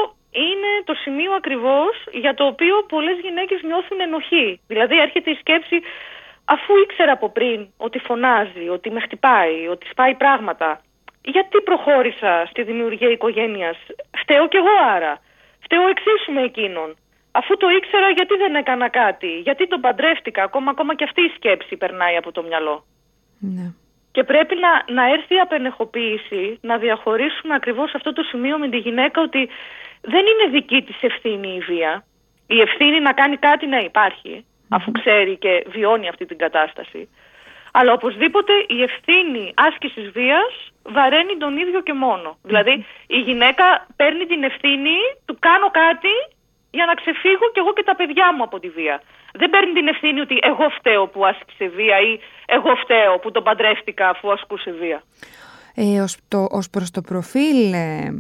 είναι 0.47 0.71
το 0.85 0.95
σημείο 0.95 1.33
ακριβώς 1.33 1.95
για 2.13 2.35
το 2.35 2.45
οποίο 2.47 2.75
πολλές 2.89 3.19
γυναίκες 3.25 3.61
νιώθουν 3.63 4.01
ενοχή. 4.01 4.61
Δηλαδή 4.67 4.99
έρχεται 4.99 5.31
η 5.31 5.35
σκέψη 5.35 5.77
αφού 6.45 6.77
ήξερα 6.77 7.13
από 7.13 7.29
πριν 7.31 7.67
ότι 7.77 7.99
φωνάζει, 7.99 8.69
ότι 8.69 8.91
με 8.91 9.01
χτυπάει, 9.01 9.67
ότι 9.69 9.87
σπάει 9.91 10.15
πράγματα. 10.15 10.81
Γιατί 11.23 11.61
προχώρησα 11.61 12.47
στη 12.51 12.63
δημιουργία 12.63 13.11
οικογένειας; 13.11 13.77
Φταίω 14.21 14.49
κι 14.49 14.57
εγώ 14.57 14.75
άρα. 14.95 15.21
Φταίω 15.69 15.87
εξίσου 15.89 16.33
με 16.33 16.43
εκείνον. 16.43 16.97
Αφού 17.31 17.57
το 17.57 17.69
ήξερα 17.69 18.09
γιατί 18.11 18.35
δεν 18.37 18.55
έκανα 18.55 18.89
κάτι; 18.89 19.41
Γιατί 19.47 19.69
τον 19.69 19.81
παντρεύτηκα; 19.81 20.43
Ακόμα, 20.43 20.71
ακόμα 20.71 20.95
και 20.95 21.05
αυτή 21.05 21.21
η 21.21 21.33
σκέψη 21.37 21.77
περνάει 21.77 22.17
από 22.17 22.33
το 22.33 22.43
μυαλό. 22.43 22.85
Ναι. 23.39 23.67
Και 24.11 24.25
πρέπει 24.25 24.55
να, 24.65 24.95
να 24.95 25.13
έρθει 25.13 25.35
η 25.35 25.41
απενεχοποίηση, 25.41 26.59
να 26.61 26.79
διαχωρίσουμε 26.79 27.55
ακριβώς 27.55 27.95
αυτό 27.95 28.13
το 28.13 28.23
σημείο 28.23 28.59
με 28.59 28.69
τη 28.69 28.77
γυναίκα 28.77 29.21
ότι 29.23 29.49
δεν 30.01 30.25
είναι 30.27 30.51
δική 30.51 30.83
της 30.83 30.97
ευθύνη 31.01 31.49
η 31.55 31.61
βία. 31.61 32.05
Η 32.47 32.61
ευθύνη 32.61 33.01
να 33.01 33.13
κάνει 33.13 33.37
κάτι 33.37 33.67
να 33.67 33.79
υπαρχει 33.79 34.45
αφού 34.69 34.91
ξέρει 34.91 35.37
και 35.37 35.67
βιώνει 35.69 36.09
αυτή 36.09 36.27
την 36.27 36.39
κατάσταση. 36.39 37.09
Αλλά 37.73 37.93
οπωσδήποτε 37.93 38.53
η 38.67 38.83
ευθύνη 38.83 39.53
άσκησης 39.55 40.11
βίας 40.11 40.73
βαραίνει 40.97 41.37
τον 41.37 41.57
ίδιο 41.63 41.81
και 41.81 41.93
μόνο. 41.93 42.29
Δηλαδή 42.43 42.75
η 43.07 43.19
γυναίκα 43.19 43.87
παίρνει 43.97 44.25
την 44.27 44.43
ευθύνη 44.43 44.97
του 45.27 45.37
κάνω 45.39 45.69
κάτι 45.71 46.15
για 46.71 46.87
να 46.87 46.95
ξεφύγω 46.95 47.47
κι 47.53 47.59
εγώ 47.63 47.73
και 47.73 47.83
τα 47.83 47.97
παιδιά 47.97 48.27
μου 48.35 48.43
από 48.43 48.59
τη 48.61 48.69
βία. 48.69 49.03
Δεν 49.41 49.51
παίρνει 49.51 49.73
την 49.73 49.89
ευθύνη 49.89 50.21
ότι 50.21 50.37
εγώ 50.43 50.69
φταίω 50.79 51.07
που 51.07 51.27
άσκησε 51.27 51.67
βία 51.69 51.99
ή 52.01 52.13
εγώ 52.47 52.75
φταίω 52.83 53.19
που 53.19 53.31
τον 53.31 53.43
παντρεύτηκα 53.43 54.09
αφού 54.09 54.33
ασκούσε 54.33 54.71
βία. 54.71 55.03
Ε, 55.75 56.01
ως, 56.01 56.17
το, 56.29 56.47
ως 56.51 56.71
προς 56.71 56.91
το 56.91 57.01
προφίλ 57.01 57.73
ε, 57.73 58.11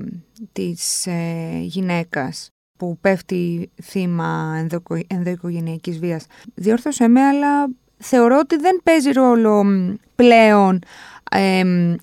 της 0.52 1.06
ε, 1.06 1.58
γυναίκας 1.60 2.50
που 2.78 2.98
πέφτει 3.00 3.72
θύμα 3.82 4.56
ενδοοικο, 4.58 4.94
ενδοοικογενειακής 5.06 5.98
βίας. 5.98 6.26
Διόρθωσέ 6.54 7.08
με, 7.08 7.20
αλλά 7.20 7.68
θεωρώ 7.98 8.38
ότι 8.38 8.56
δεν 8.56 8.80
παίζει 8.84 9.12
ρόλο 9.12 9.64
πλέον 10.14 10.78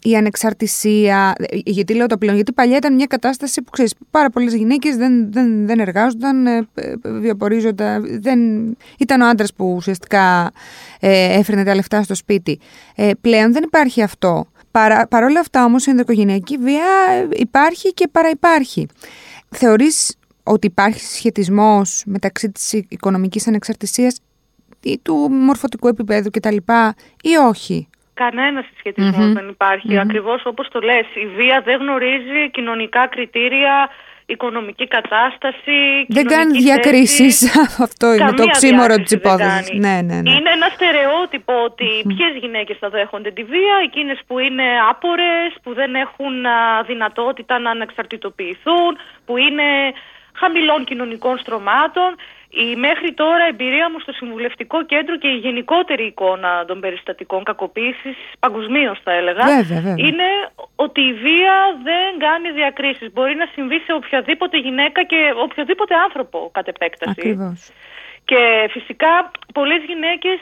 η 0.02 0.16
ανεξαρτησία. 0.16 1.36
Γιατί 1.52 1.94
λέω 1.94 2.06
το 2.06 2.18
πλέον, 2.18 2.36
γιατί 2.36 2.52
παλιά 2.54 2.78
ήταν 2.78 2.94
μια 2.96 3.06
κατάσταση 3.06 3.62
που 3.62 3.70
ξέρεις, 3.70 3.94
πάρα 4.12 4.30
πολλές 4.30 4.54
γυναίκες 4.54 4.96
δεν, 4.96 5.32
δεν, 5.32 5.66
δεν 5.66 5.80
εργάζονταν, 5.80 6.48
ε, 6.48 6.68
βιοπορίζονταν. 7.04 8.22
Δεν... 8.22 8.40
Ήταν 9.00 9.22
ο 9.22 9.28
άντρας 9.28 9.54
που 9.54 9.74
ουσιαστικά 9.76 10.52
ε, 11.00 11.38
έφερνε 11.40 11.64
τα 11.64 11.76
λεφτά 11.76 12.04
στο 12.04 12.16
σπίτι. 12.16 12.60
Ε, 12.96 13.12
πλέον 13.22 13.54
δεν 13.54 13.64
υπάρχει 13.64 14.02
αυτό. 14.02 14.48
Παρ' 15.10 15.24
όλα 15.24 15.40
αυτά 15.40 15.66
όμως 15.66 15.86
η 15.86 15.90
ενδοικογενειακή 15.90 16.58
βία 16.58 16.84
υπάρχει 17.32 17.94
και 17.94 18.08
παραυπάρχει. 18.12 18.88
Θεωρείς 19.50 20.16
ότι 20.44 20.68
υπάρχει 20.68 21.00
σχετισμός 21.00 22.04
μεταξύ 22.06 22.52
της 22.52 22.74
οικονομικής 22.74 23.48
ανεξαρτησίας 23.48 24.20
ή 24.82 25.00
του 25.02 25.14
μορφωτικού 25.32 25.88
επίπεδου 25.88 26.30
κτλ. 26.30 26.56
ή 27.24 27.36
όχι; 27.48 27.88
Κανένα 28.22 28.66
δεν 29.38 29.48
υπάρχει. 29.50 29.88
Mm-hmm. 29.92 30.06
Ακριβώς 30.06 30.42
όπως 30.46 30.68
το 30.68 30.80
λες, 30.80 31.06
η 31.14 31.26
βία 31.38 31.62
δεν 31.66 31.78
γνωρίζει 31.80 32.50
κοινωνικά 32.52 33.08
κριτήρια, 33.08 33.90
οικονομική 34.26 34.88
κατάσταση. 34.88 36.06
Δεν 36.08 36.26
κάνεις 36.26 36.64
διακρίσεις. 36.64 37.36
Αυτό 37.88 38.14
είναι 38.14 38.32
το 38.32 38.48
ξύμορο 38.48 38.96
της 38.96 39.12
υπόθεσης. 39.12 39.80
Ναι, 39.80 40.02
ναι, 40.02 40.22
ναι. 40.22 40.32
Είναι 40.32 40.52
ένα 40.58 40.70
στερεότυπο 40.76 41.54
ότι 41.64 41.90
ποιες 42.08 42.34
γυναίκες 42.42 42.78
θα 42.80 42.90
δέχονται 42.90 43.32
τη 43.32 43.44
βία, 43.44 43.76
εκείνες 43.84 44.20
που 44.28 44.40
είναι 44.40 44.64
άπορες, 44.90 45.50
που 45.64 45.74
δεν 45.74 45.96
έχουν 45.96 46.36
δυνατότητα 46.86 47.60
να 47.60 47.70
ανεξαρτητοποιηθούν, 47.70 48.92
που 49.26 49.38
είναι 49.38 49.64
χαμηλών 50.34 50.84
κοινωνικών 50.86 51.38
στρωμάτων. 51.38 52.16
Η 52.64 52.76
μέχρι 52.76 53.14
τώρα 53.14 53.46
εμπειρία 53.46 53.90
μου 53.92 54.00
στο 54.00 54.12
Συμβουλευτικό 54.12 54.86
Κέντρο 54.86 55.18
και 55.18 55.28
η 55.28 55.38
γενικότερη 55.38 56.06
εικόνα 56.06 56.66
των 56.66 56.80
περιστατικών 56.80 57.44
κακοποίησης, 57.44 58.16
παγκοσμίως 58.40 59.00
θα 59.04 59.12
έλεγα, 59.12 59.46
είναι 59.96 60.30
ότι 60.76 61.02
η 61.02 61.14
βία 61.14 61.56
δεν 61.84 62.20
κάνει 62.20 62.52
διακρίσεις. 62.52 63.12
Μπορεί 63.14 63.36
να 63.36 63.48
συμβεί 63.54 63.80
σε 63.80 63.94
οποιαδήποτε 63.94 64.58
γυναίκα 64.58 65.04
και 65.04 65.34
οποιοδήποτε 65.44 65.96
άνθρωπο 65.96 66.50
κατ' 66.54 66.68
επέκταση. 66.68 67.20
Ακριβώς. 67.20 67.72
Και 68.26 68.68
φυσικά 68.70 69.32
πολλές 69.54 69.84
γυναίκες 69.88 70.40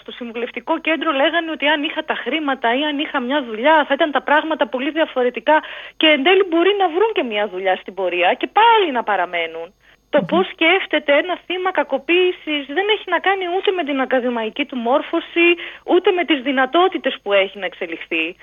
στο 0.00 0.10
Συμβουλευτικό 0.10 0.78
Κέντρο 0.80 1.12
λέγανε 1.12 1.50
ότι 1.50 1.66
αν 1.66 1.82
είχα 1.82 2.04
τα 2.04 2.14
χρήματα 2.14 2.78
ή 2.78 2.82
αν 2.84 2.98
είχα 2.98 3.20
μια 3.20 3.42
δουλειά 3.42 3.84
θα 3.88 3.94
ήταν 3.94 4.10
τα 4.10 4.22
πράγματα 4.22 4.66
πολύ 4.66 4.90
διαφορετικά 4.90 5.62
και 5.96 6.06
εν 6.06 6.22
τέλει 6.22 6.44
μπορεί 6.48 6.74
να 6.78 6.88
βρουν 6.88 7.12
και 7.12 7.22
μια 7.22 7.48
δουλειά 7.48 7.76
στην 7.76 7.94
πορεία 7.94 8.34
και 8.34 8.48
πάλι 8.52 8.92
να 8.92 9.02
παραμένουν. 9.02 9.74
Το 10.10 10.22
πώς 10.22 10.46
σκέφτεται 10.46 11.12
ένα 11.12 11.38
θύμα 11.46 11.70
κακοποίησης 11.70 12.66
δεν 12.66 12.86
έχει 12.94 13.06
να 13.06 13.18
κάνει 13.18 13.44
ούτε 13.56 13.70
με 13.70 13.84
την 13.84 14.00
ακαδημαϊκή 14.00 14.64
του 14.64 14.76
μόρφωση, 14.76 15.48
ούτε 15.84 16.10
με 16.10 16.24
τις 16.24 16.40
δυνατότητες 16.42 17.18
που 17.22 17.32
έχει 17.32 17.58
να 17.58 17.64
εξελιχθεί. 17.64 18.36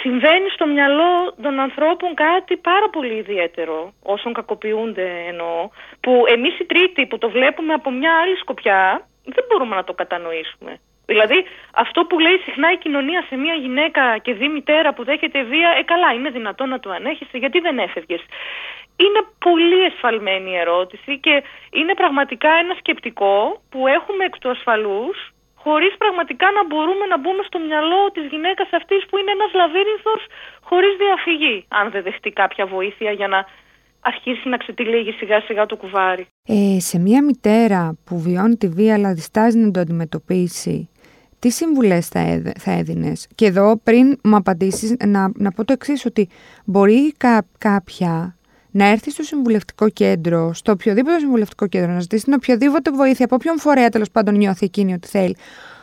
Συμβαίνει 0.00 0.48
στο 0.50 0.66
μυαλό 0.66 1.34
των 1.42 1.60
ανθρώπων 1.60 2.14
κάτι 2.14 2.56
πάρα 2.56 2.88
πολύ 2.90 3.14
ιδιαίτερο, 3.14 3.92
όσων 4.02 4.32
κακοποιούνται 4.32 5.24
εννοώ, 5.28 5.68
που 6.00 6.24
εμείς 6.28 6.58
οι 6.58 6.64
τρίτοι 6.64 7.06
που 7.06 7.18
το 7.18 7.30
βλέπουμε 7.30 7.72
από 7.72 7.90
μια 7.90 8.12
άλλη 8.22 8.36
σκοπιά 8.36 9.06
δεν 9.24 9.44
μπορούμε 9.48 9.76
να 9.76 9.84
το 9.84 9.92
κατανοήσουμε. 9.92 10.80
Δηλαδή, 11.06 11.44
αυτό 11.74 12.04
που 12.04 12.18
λέει 12.18 12.36
συχνά 12.44 12.72
η 12.72 12.76
κοινωνία 12.76 13.24
σε 13.28 13.36
μια 13.36 13.54
γυναίκα 13.54 14.18
και 14.18 14.32
δει 14.34 14.48
μητέρα 14.48 14.94
που 14.94 15.04
δέχεται 15.04 15.42
βία, 15.42 15.74
ε 15.78 15.82
καλά, 15.82 16.12
είναι 16.12 16.30
δυνατό 16.30 16.66
να 16.66 16.80
το 16.80 16.90
ανέχεσαι, 16.90 17.38
γιατί 17.38 17.58
δεν 17.58 17.78
έφευγες. 17.78 18.20
Είναι 19.02 19.20
πολύ 19.46 19.80
εσφαλμένη 19.90 20.50
η 20.50 20.56
ερώτηση 20.64 21.12
και 21.24 21.42
είναι 21.70 21.94
πραγματικά 21.94 22.50
ένα 22.62 22.74
σκεπτικό 22.78 23.62
που 23.70 23.86
έχουμε 23.86 24.24
εκ 24.24 24.38
του 24.38 24.50
ασφαλούς 24.50 25.18
χωρίς 25.64 25.92
πραγματικά 26.02 26.46
να 26.58 26.62
μπορούμε 26.68 27.04
να 27.12 27.18
μπούμε 27.20 27.42
στο 27.48 27.58
μυαλό 27.66 28.02
της 28.14 28.24
γυναίκας 28.32 28.68
αυτής 28.78 29.00
που 29.08 29.14
είναι 29.18 29.32
ένας 29.38 29.50
λαβύρινθος 29.60 30.22
χωρίς 30.68 30.92
διαφυγή, 31.04 31.56
αν 31.68 31.90
δεν 31.90 32.02
δεχτεί 32.02 32.30
κάποια 32.30 32.66
βοήθεια 32.66 33.10
για 33.10 33.28
να 33.28 33.40
αρχίσει 34.00 34.48
να 34.48 34.56
ξετυλίγει 34.56 35.12
σιγά 35.12 35.40
σιγά 35.40 35.66
το 35.66 35.76
κουβάρι. 35.76 36.26
Ε, 36.48 36.80
σε 36.80 36.98
μια 36.98 37.24
μητέρα 37.24 37.98
που 38.04 38.20
βιώνει 38.20 38.56
τη 38.56 38.68
βία 38.68 38.94
αλλά 38.94 39.14
διστάζει 39.14 39.58
να 39.58 39.70
το 39.70 39.80
αντιμετωπίσει, 39.80 40.88
τι 41.38 41.50
συμβουλές 41.50 42.08
θα, 42.08 42.20
θα 42.58 42.72
έδινες; 42.72 43.28
Και 43.34 43.46
εδώ 43.46 43.80
πριν 43.84 44.18
μου 44.24 44.36
απαντήσεις 44.36 44.96
να, 45.06 45.32
να 45.34 45.50
πω 45.50 45.64
το 45.64 45.72
εξής 45.72 46.04
ότι 46.04 46.28
μπορεί 46.64 47.12
κάποια 47.18 48.36
να 48.76 48.86
έρθει 48.88 49.10
στο 49.10 49.22
συμβουλευτικό 49.22 49.88
κέντρο, 49.88 50.52
στο 50.54 50.72
οποιοδήποτε 50.72 51.18
συμβουλευτικό 51.18 51.66
κέντρο, 51.66 51.92
να 51.92 52.00
ζητήσει 52.00 52.24
την 52.24 52.32
οποιοδήποτε 52.32 52.90
βοήθεια, 52.90 53.24
από 53.24 53.34
όποιον 53.34 53.58
φορέα 53.58 53.88
τέλος 53.88 54.10
πάντων 54.10 54.34
νιώθει 54.34 54.64
εκείνη 54.64 54.92
ότι 54.92 55.08
θέλει, 55.08 55.36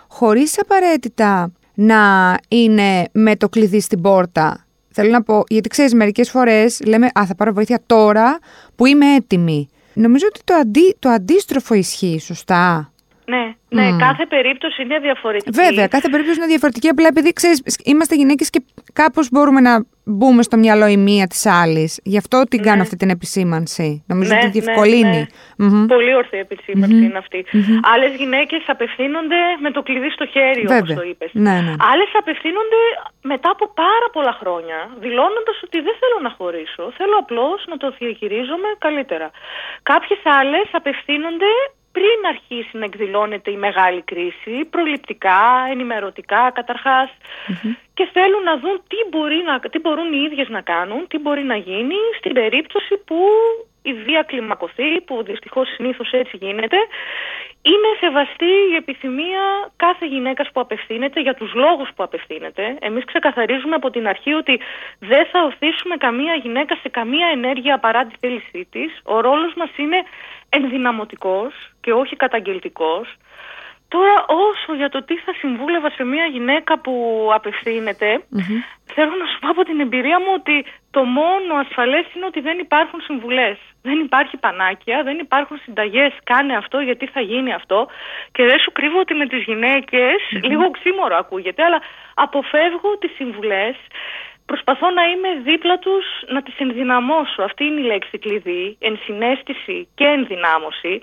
χωρίς 0.08 0.60
απαραίτητα 0.60 1.52
να 1.74 2.36
είναι 2.48 3.04
με 3.12 3.36
το 3.36 3.50
κλειδί 3.50 3.80
στην 3.80 4.02
πόρτα. 4.02 4.66
Θέλω 4.92 5.10
να 5.10 5.24
πω, 5.24 5.44
γιατί 5.48 5.70
ξέρεις, 5.70 5.94
μερικές 5.94 6.30
φορές 6.30 6.80
λέμε 6.86 7.06
Α, 7.06 7.26
θα 7.26 7.36
πάρω 7.36 7.54
βοήθεια 7.54 7.80
τώρα 7.86 8.40
που 8.76 8.86
είμαι 8.86 9.16
έτοιμη. 9.16 9.70
Νομίζω 9.94 10.26
ότι 10.28 10.40
το, 10.44 10.54
αντί, 10.54 10.96
το 11.00 11.10
αντίστροφο 11.10 11.74
ισχύει, 11.74 12.20
σωστά. 12.20 12.94
Ναι, 13.26 13.54
ναι, 13.70 13.96
κάθε 13.98 14.26
περίπτωση 14.26 14.82
είναι 14.82 15.00
διαφορετική. 15.00 15.62
Βέβαια, 15.64 15.88
κάθε 15.88 16.10
περίπτωση 16.10 16.38
είναι 16.38 16.48
διαφορετική. 16.48 16.88
Απλά 16.88 17.08
επειδή 17.08 17.34
ξέρεις, 17.34 17.62
είμαστε 17.84 18.16
γυναίκες 18.16 18.50
και 18.50 18.62
κάπως 18.94 19.30
μπορούμε 19.32 19.62
να 19.62 19.86
μπούμε 20.06 20.42
στο 20.44 20.58
μυαλό 20.58 20.88
η 20.88 20.98
μία 20.98 21.28
της 21.28 21.46
άλλης. 21.46 22.00
Γι' 22.04 22.18
αυτό 22.18 22.44
την 22.50 22.60
ναι. 22.60 22.66
κάνω 22.68 22.82
αυτή 22.82 22.96
την 22.96 23.10
επισήμανση. 23.10 24.04
Νομίζω 24.08 24.34
ναι, 24.34 24.40
ότι 24.40 24.60
διευκολύνει. 24.60 25.22
Ναι, 25.56 25.68
ναι. 25.68 25.86
Πολύ 25.86 26.14
ορθή 26.16 26.38
επισήμανση 26.38 27.04
είναι 27.08 27.18
αυτή. 27.18 27.46
Mm-hmm. 27.54 27.94
Άλλες 27.94 28.12
γυναίκες 28.16 28.64
απευθύνονται 28.68 29.42
με 29.60 29.72
το 29.72 29.82
κλειδί 29.82 30.10
στο 30.10 30.26
χέρι, 30.26 30.64
όπως 30.70 30.94
το 30.94 31.06
είπες. 31.10 31.30
Ναι, 31.34 31.56
ναι. 31.66 31.74
Άλλες 31.92 32.10
απευθύνονται 32.22 32.82
μετά 33.22 33.50
από 33.56 33.66
πάρα 33.84 34.08
πολλά 34.12 34.34
χρόνια, 34.42 34.78
δηλώνοντας 35.00 35.58
ότι 35.64 35.78
δεν 35.88 35.96
θέλω 36.02 36.18
να 36.28 36.32
χωρίσω. 36.38 36.84
Θέλω 36.98 37.16
απλώς 37.24 37.60
να 37.72 37.78
το 37.78 37.88
διαχειρίζομαι 38.00 38.70
καλύτερα. 38.78 39.32
Κάποιες 39.84 40.22
άλλες 40.40 40.68
απευθύνονται 40.72 41.52
πριν 41.92 42.20
αρχίσει 42.28 42.78
να 42.78 42.86
εκδηλώνεται 42.86 43.52
η 43.52 43.58
μεγάλη 43.58 44.02
κρίση, 44.02 44.66
προληπτικά, 44.70 45.68
ενημερωτικά 45.72 46.54
και 47.94 48.10
θέλουν 48.14 48.44
να 48.44 48.58
δουν 48.58 48.82
τι, 48.88 48.98
μπορεί 49.10 49.44
να, 49.46 49.60
τι 49.60 49.80
μπορούν 49.80 50.14
οι 50.14 50.22
ίδιες 50.32 50.50
να 50.50 50.62
κάνουν, 50.62 51.08
τι 51.08 51.18
μπορεί 51.18 51.44
να 51.44 51.56
γίνει 51.56 52.00
στην 52.18 52.34
περίπτωση 52.34 52.98
που 53.06 53.18
η 53.82 53.94
βία 53.94 54.24
κλιμακωθεί, 54.24 55.02
που 55.02 55.24
δυστυχώς 55.24 55.68
συνήθως 55.76 56.12
έτσι 56.12 56.38
γίνεται. 56.38 56.78
Είναι 57.62 57.90
σεβαστή 58.00 58.54
η 58.72 58.76
επιθυμία 58.76 59.72
κάθε 59.76 60.06
γυναίκας 60.06 60.50
που 60.54 60.60
απευθύνεται 60.60 61.22
για 61.22 61.34
τους 61.34 61.54
λόγους 61.54 61.90
που 61.96 62.04
απευθύνεται. 62.04 62.78
Εμείς 62.80 63.06
ξεκαθαρίζουμε 63.06 63.76
από 63.76 63.90
την 63.90 64.08
αρχή 64.08 64.34
ότι 64.34 64.60
δεν 65.00 65.26
θα 65.32 65.44
οθήσουμε 65.44 65.96
καμία 65.98 66.36
γυναίκα 66.36 66.76
σε 66.76 66.90
καμία 66.90 67.28
ενέργεια 67.34 67.80
παρά 67.80 68.06
τη 68.06 68.16
θέλησή 68.20 68.68
της. 68.72 69.00
Ο 69.04 69.20
ρόλος 69.20 69.54
μας 69.54 69.70
είναι 69.78 70.04
ενδυναμωτικός 70.50 71.71
και 71.82 71.92
όχι 71.94 72.16
καταγγελτικός. 72.16 73.16
Τώρα 73.88 74.26
όσο 74.28 74.74
για 74.76 74.90
το 74.90 75.04
τι 75.04 75.16
θα 75.18 75.34
συμβούλευα 75.34 75.90
σε 75.90 76.04
μια 76.04 76.26
γυναίκα 76.26 76.80
που 76.80 76.94
απευθυνεται 77.34 78.10
θέλω 78.94 79.14
να 79.22 79.26
σου 79.30 79.40
πω 79.40 79.48
από 79.50 79.64
την 79.64 79.80
εμπειρία 79.80 80.20
μου 80.20 80.32
ότι 80.40 80.66
το 80.92 81.04
μόνο 81.04 81.52
ασφαλές 81.64 82.06
είναι 82.16 82.26
ότι 82.26 82.40
δεν 82.42 82.58
υπάρχουν 82.60 83.00
συμβουλές. 83.02 83.58
Δεν 83.82 84.00
υπάρχει 84.00 84.38
πανάκια, 84.38 85.04
δεν 85.04 85.18
υπάρχουν 85.20 85.58
συνταγές, 85.64 86.12
κάνε 86.24 86.54
αυτό 86.56 86.80
γιατί 86.80 87.06
θα 87.08 87.22
γίνει 87.22 87.54
αυτό. 87.54 87.88
Και 88.32 88.44
δεν 88.46 88.60
σου 88.60 88.72
κρύβω 88.72 89.00
ότι 89.00 89.14
με 89.14 89.26
τις 89.28 89.44
γυναικες 89.44 90.20
λίγο 90.50 90.72
ξύμορο 90.72 91.16
ακούγεται, 91.16 91.64
αλλά 91.64 91.80
αποφεύγω 92.14 92.98
τις 93.00 93.12
συμβουλές 93.16 93.76
προσπαθώ 94.52 94.88
να 94.90 95.04
είμαι 95.12 95.32
δίπλα 95.50 95.80
τους 95.80 96.06
να 96.28 96.42
τις 96.42 96.56
ενδυναμώσω. 96.58 97.42
Αυτή 97.44 97.64
είναι 97.66 97.80
η 97.80 97.84
λέξη 97.84 98.18
κλειδί, 98.18 98.78
ενσυναίσθηση 98.80 99.88
και 99.96 100.06
ενδυνάμωση. 100.18 101.02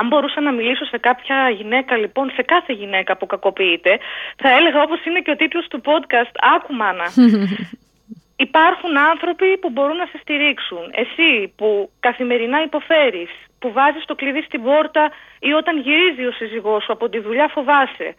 Αν 0.00 0.06
μπορούσα 0.06 0.40
να 0.40 0.52
μιλήσω 0.52 0.84
σε 0.84 0.98
κάποια 0.98 1.50
γυναίκα, 1.50 1.96
λοιπόν, 1.96 2.30
σε 2.30 2.42
κάθε 2.42 2.72
γυναίκα 2.72 3.16
που 3.16 3.26
κακοποιείται, 3.26 3.98
θα 4.36 4.48
έλεγα 4.56 4.82
όπως 4.82 5.04
είναι 5.04 5.20
και 5.20 5.30
ο 5.30 5.36
τίτλος 5.36 5.66
του 5.68 5.80
podcast, 5.84 6.34
άκου 6.54 6.74
μάνα. 6.74 7.08
Υπάρχουν 8.46 8.98
άνθρωποι 8.98 9.58
που 9.60 9.70
μπορούν 9.70 9.96
να 9.96 10.06
σε 10.06 10.18
στηρίξουν. 10.22 10.84
Εσύ 11.02 11.52
που 11.56 11.90
καθημερινά 12.00 12.62
υποφέρεις, 12.62 13.30
που 13.58 13.72
βάζεις 13.72 14.04
το 14.04 14.14
κλειδί 14.14 14.42
στην 14.42 14.62
πόρτα 14.62 15.10
ή 15.38 15.52
όταν 15.52 15.80
γυρίζει 15.80 16.24
ο 16.24 16.32
σύζυγός 16.32 16.84
σου 16.84 16.92
από 16.92 17.08
τη 17.08 17.18
δουλειά 17.18 17.48
φοβάσαι. 17.48 18.14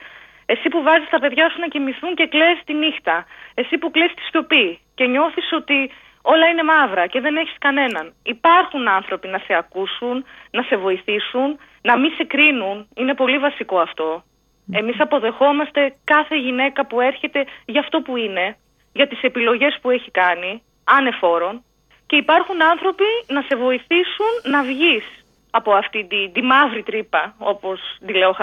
Εσύ 0.46 0.68
που 0.70 0.82
βάζεις 0.84 1.10
τα 1.10 1.20
παιδιά 1.20 1.50
σου 1.50 1.60
να 1.60 1.68
κοιμηθούν 1.68 2.16
και 2.16 2.28
κλαις 2.28 2.58
τη 2.66 2.74
νύχτα. 2.74 3.26
Εσύ 3.54 3.78
που 3.78 3.92
κλαις 3.92 4.14
τη 4.14 4.22
σιωπή 4.30 4.80
και 4.96 5.06
νιώθεις 5.06 5.50
ότι 5.52 5.92
όλα 6.34 6.46
είναι 6.48 6.64
μαύρα 6.64 7.08
και 7.08 7.20
δεν 7.20 7.36
έχεις 7.36 7.58
κανέναν. 7.60 8.14
Υπάρχουν 8.24 8.88
άνθρωποι 8.88 9.28
να 9.28 9.38
σε 9.38 9.54
ακούσουν, 9.54 10.26
να 10.52 10.62
σε 10.64 10.76
βοηθήσουν, 10.76 11.60
να 11.82 11.98
μην 11.98 12.12
σε 12.18 12.24
κρίνουν. 12.24 12.88
Είναι 12.96 13.14
πολύ 13.14 13.38
βασικό 13.38 13.80
αυτό. 13.80 14.24
Εμείς 14.72 15.00
αποδεχόμαστε 15.00 15.96
κάθε 16.04 16.36
γυναίκα 16.38 16.86
που 16.86 17.02
έρχεται 17.02 17.46
για 17.66 17.80
αυτό 17.80 18.02
που 18.02 18.18
είναι, 18.18 18.58
για 18.94 19.08
τις 19.08 19.22
επιλογές 19.22 19.78
που 19.82 19.90
έχει 19.90 20.12
κάνει, 20.12 20.64
ανεφόρον. 20.84 21.64
Και 22.06 22.16
υπάρχουν 22.16 22.64
άνθρωποι 22.64 23.10
να 23.28 23.42
σε 23.42 23.56
βοηθήσουν 23.56 24.32
να 24.44 24.64
βγεις 24.64 25.06
από 25.52 25.72
αυτή 25.72 26.06
τη, 26.06 26.30
τη 26.30 26.42
μαύρη 26.42 26.84
τρύπα, 26.84 27.36
όπως 27.38 27.80
τη 28.06 28.14
λέω 28.14 28.34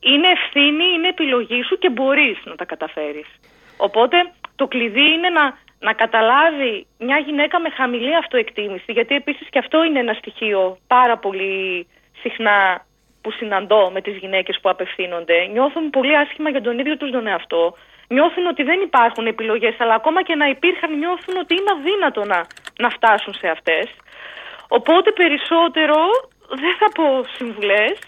είναι 0.00 0.28
ευθύνη, 0.28 0.84
είναι 0.94 1.08
επιλογή 1.08 1.62
σου 1.62 1.78
και 1.78 1.90
μπορείς 1.90 2.38
να 2.44 2.54
τα 2.54 2.64
καταφέρεις. 2.64 3.26
Οπότε 3.76 4.16
το 4.56 4.66
κλειδί 4.66 5.12
είναι 5.12 5.28
να, 5.28 5.58
να 5.78 5.92
καταλάβει 5.92 6.86
μια 6.98 7.18
γυναίκα 7.18 7.60
με 7.60 7.70
χαμηλή 7.70 8.16
αυτοεκτίμηση, 8.16 8.92
γιατί 8.92 9.14
επίσης 9.14 9.48
και 9.48 9.58
αυτό 9.58 9.84
είναι 9.84 9.98
ένα 9.98 10.12
στοιχείο 10.12 10.78
πάρα 10.86 11.18
πολύ 11.18 11.86
συχνά 12.22 12.84
που 13.22 13.30
συναντώ 13.30 13.90
με 13.90 14.00
τις 14.00 14.16
γυναίκες 14.16 14.58
που 14.62 14.68
απευθύνονται. 14.68 15.46
Νιώθουν 15.52 15.90
πολύ 15.90 16.16
άσχημα 16.16 16.50
για 16.50 16.62
τον 16.62 16.78
ίδιο 16.78 16.96
τους 16.96 17.10
τον 17.10 17.26
εαυτό. 17.26 17.76
Νιώθουν 18.08 18.46
ότι 18.46 18.62
δεν 18.62 18.80
υπάρχουν 18.80 19.26
επιλογές, 19.26 19.74
αλλά 19.78 19.94
ακόμα 19.94 20.22
και 20.22 20.34
να 20.34 20.46
υπήρχαν 20.48 20.98
νιώθουν 20.98 21.36
ότι 21.36 21.54
είναι 21.54 21.72
αδύνατο 21.76 22.24
να, 22.24 22.46
να 22.78 22.88
φτάσουν 22.90 23.34
σε 23.34 23.48
αυτές. 23.48 23.86
Οπότε 24.68 25.12
περισσότερο 25.12 25.96
δεν 26.48 26.74
θα 26.80 26.88
πω 26.94 27.24
συμβουλές, 27.36 27.98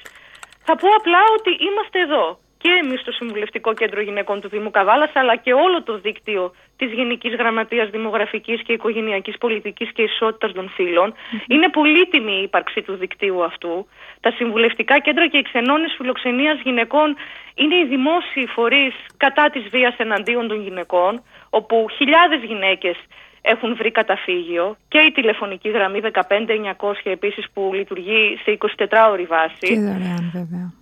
θα 0.64 0.74
πω 0.76 0.88
απλά 0.98 1.22
ότι 1.38 1.50
είμαστε 1.66 2.00
εδώ 2.00 2.38
και 2.58 2.70
εμείς 2.82 3.00
στο 3.00 3.12
Συμβουλευτικό 3.12 3.74
Κέντρο 3.74 4.00
Γυναικών 4.00 4.40
του 4.40 4.48
Δήμου 4.48 4.70
Καβάλα, 4.70 5.10
αλλά 5.14 5.36
και 5.36 5.52
όλο 5.52 5.82
το 5.82 5.98
δίκτυο 5.98 6.54
της 6.76 6.92
Γενικής 6.92 7.34
Γραμματείας 7.34 7.90
Δημογραφικής 7.90 8.62
και 8.62 8.72
Οικογενειακής 8.72 9.38
Πολιτικής 9.38 9.92
και 9.92 10.02
Ισότητας 10.02 10.52
των 10.52 10.68
φυλων 10.68 11.14
Είναι 11.46 11.68
πολύτιμη 11.68 12.32
η 12.40 12.42
ύπαρξη 12.42 12.82
του 12.82 12.94
δικτύου 12.94 13.44
αυτού. 13.44 13.86
Τα 14.20 14.30
Συμβουλευτικά 14.30 14.98
Κέντρα 14.98 15.28
και 15.28 15.38
οι 15.38 15.42
Ξενώνες 15.42 15.94
Φιλοξενίας 15.96 16.60
Γυναικών 16.64 17.16
είναι 17.54 17.76
οι 17.76 17.86
δημόσιοι 17.86 18.46
φορείς 18.46 18.94
κατά 19.16 19.50
της 19.50 19.68
βίας 19.68 19.94
εναντίον 19.96 20.48
των 20.48 20.62
γυναικών, 20.62 21.22
όπου 21.50 21.86
χιλιάδες 21.96 22.40
γυναίκες 22.42 22.96
έχουν 23.40 23.76
βρει 23.76 23.90
καταφύγιο 23.90 24.76
και 24.88 24.98
η 24.98 25.10
τηλεφωνική 25.12 25.68
γραμμή 25.68 26.00
15900 26.02 26.92
επίσης 27.02 27.44
που 27.52 27.70
λειτουργεί 27.74 28.38
σε 28.44 28.58
24 28.76 29.08
ώρη 29.10 29.24
βάση. 29.24 29.66
Και 29.68 29.74
δωρεάν 29.74 30.30
βέβαια. 30.32 30.72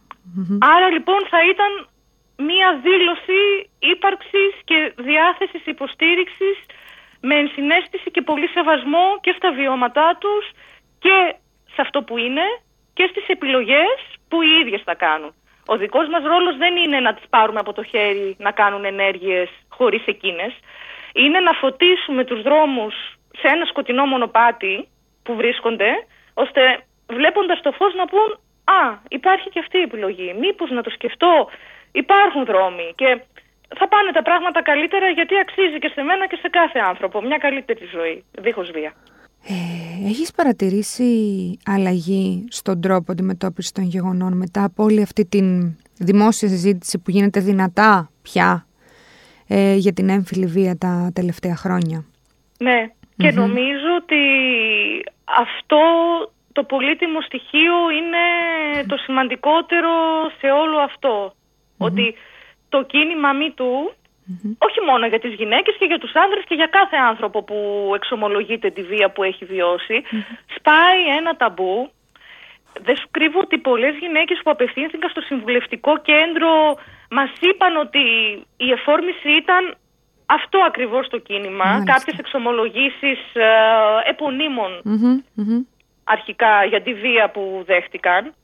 Άρα 0.74 0.88
λοιπόν 0.90 1.20
θα 1.30 1.40
ήταν 1.52 1.70
μία 2.36 2.80
δήλωση 2.82 3.70
ύπαρξης 3.78 4.52
και 4.64 4.92
διάθεσης 4.96 5.66
υποστήριξης 5.66 6.56
με 7.20 7.34
ενσυναίσθηση 7.34 8.10
και 8.10 8.22
πολύ 8.22 8.48
σεβασμό 8.48 9.06
και 9.20 9.34
στα 9.36 9.52
βιώματά 9.52 10.16
τους 10.20 10.50
και 10.98 11.34
σε 11.74 11.80
αυτό 11.80 12.02
που 12.02 12.18
είναι 12.18 12.46
και 12.94 13.06
στις 13.10 13.28
επιλογές 13.28 13.96
που 14.28 14.42
οι 14.42 14.50
ίδιες 14.60 14.82
θα 14.84 14.94
κάνουν. 14.94 15.34
Ο 15.66 15.76
δικός 15.76 16.08
μας 16.08 16.22
ρόλος 16.22 16.56
δεν 16.56 16.76
είναι 16.76 17.00
να 17.00 17.14
τις 17.14 17.24
πάρουμε 17.30 17.60
από 17.60 17.72
το 17.72 17.82
χέρι 17.82 18.36
να 18.38 18.50
κάνουν 18.50 18.84
ενέργειες 18.84 19.48
χωρίς 19.68 20.02
εκείνες 20.06 20.52
είναι 21.12 21.40
να 21.40 21.52
φωτίσουμε 21.52 22.24
τους 22.24 22.42
δρόμους 22.42 22.94
σε 23.38 23.48
ένα 23.48 23.64
σκοτεινό 23.64 24.04
μονοπάτι 24.06 24.88
που 25.22 25.34
βρίσκονται, 25.34 25.90
ώστε 26.34 26.60
βλέποντας 27.06 27.60
το 27.60 27.72
φως 27.72 27.94
να 27.94 28.06
πούν 28.06 28.38
«Α, 28.82 28.98
υπάρχει 29.08 29.48
και 29.50 29.58
αυτή 29.58 29.78
η 29.78 29.82
επιλογή, 29.82 30.34
μήπως 30.40 30.70
να 30.70 30.82
το 30.82 30.90
σκεφτώ, 30.90 31.48
υπάρχουν 31.92 32.44
δρόμοι» 32.44 32.92
και 32.94 33.20
θα 33.78 33.88
πάνε 33.88 34.10
τα 34.12 34.22
πράγματα 34.22 34.62
καλύτερα 34.62 35.08
γιατί 35.08 35.34
αξίζει 35.38 35.78
και 35.78 35.90
σε 35.94 36.02
μένα 36.02 36.26
και 36.26 36.38
σε 36.42 36.48
κάθε 36.48 36.78
άνθρωπο 36.78 37.22
μια 37.22 37.36
καλύτερη 37.36 37.84
ζωή, 37.92 38.24
δίχως 38.38 38.70
βία. 38.70 38.92
Ε, 39.48 40.08
έχεις 40.08 40.32
παρατηρήσει 40.32 41.10
αλλαγή 41.64 42.44
στον 42.50 42.80
τρόπο 42.80 43.12
αντιμετώπισης 43.12 43.72
των 43.72 43.84
γεγονών 43.84 44.36
μετά 44.36 44.64
από 44.64 44.82
όλη 44.84 45.02
αυτή 45.02 45.26
την 45.26 45.76
δημόσια 45.98 46.48
συζήτηση 46.48 46.98
που 46.98 47.10
γίνεται 47.10 47.40
δυνατά 47.40 48.10
πια 48.22 48.66
ε, 49.48 49.74
για 49.74 49.92
την 49.92 50.08
έμφυλη 50.08 50.46
βία 50.46 50.76
τα 50.78 51.10
τελευταία 51.14 51.56
χρόνια; 51.56 52.04
Ναι, 52.58 52.90
και 53.16 53.30
νομίζω 53.30 53.90
ότι 54.02 54.16
αυτό 55.24 55.78
το 56.56 56.62
πολύτιμο 56.64 57.20
στοιχείο 57.28 57.76
είναι 57.98 58.24
το 58.86 58.96
σημαντικότερο 58.96 59.92
σε 60.40 60.48
όλο 60.62 60.76
Ότι 61.78 62.14
το 62.68 62.78
κίνημα 62.92 63.32
μη 63.32 63.50
του, 63.58 63.72
όχι 64.66 64.80
μόνο 64.88 65.06
για 65.06 65.20
τις 65.20 65.34
γυναίκες 65.40 65.74
και 65.78 65.84
για 65.90 65.98
τους 65.98 66.12
άνδρες 66.22 66.44
και 66.48 66.54
για 66.54 66.66
κάθε 66.66 66.96
άνθρωπο 67.10 67.42
που 67.42 67.58
εξομολογείται 67.94 68.70
τη 68.70 68.82
βία 68.82 69.08
που 69.10 69.22
έχει 69.22 69.44
σπάει 70.56 71.00
ένα 71.18 71.36
ταμπού. 71.36 71.90
Δεν 72.86 72.96
σου 72.96 73.08
κρύβω 73.10 73.40
ότι 73.40 73.58
πολλές 73.58 73.94
γυναίκες 74.02 74.40
που 74.42 74.50
απευθύνθηκαν 74.50 75.10
στο 75.10 75.20
συμβουλευτικό 75.20 75.92
κέντρο 76.10 76.50
μας 77.10 77.30
είπαν 77.40 77.76
ότι 77.76 78.04
η 78.56 78.70
εφόρμηση 78.76 79.30
ήταν 79.42 79.62
αυτό 80.26 80.58
ακριβώς 80.58 81.08
το 81.08 81.18
κίνημα. 81.18 81.64
Μάλιστα. 81.64 81.92
Κάποιες 81.92 82.18
εξομολογήσεις 82.18 83.18
ε, 83.32 83.48
επωνυμων 84.12 84.70
αρχικά 86.14 86.64
για 86.64 86.82
τη 86.82 86.92
βία 86.94 87.30
που 87.30 87.62
δέχτηκαν. 87.66 88.34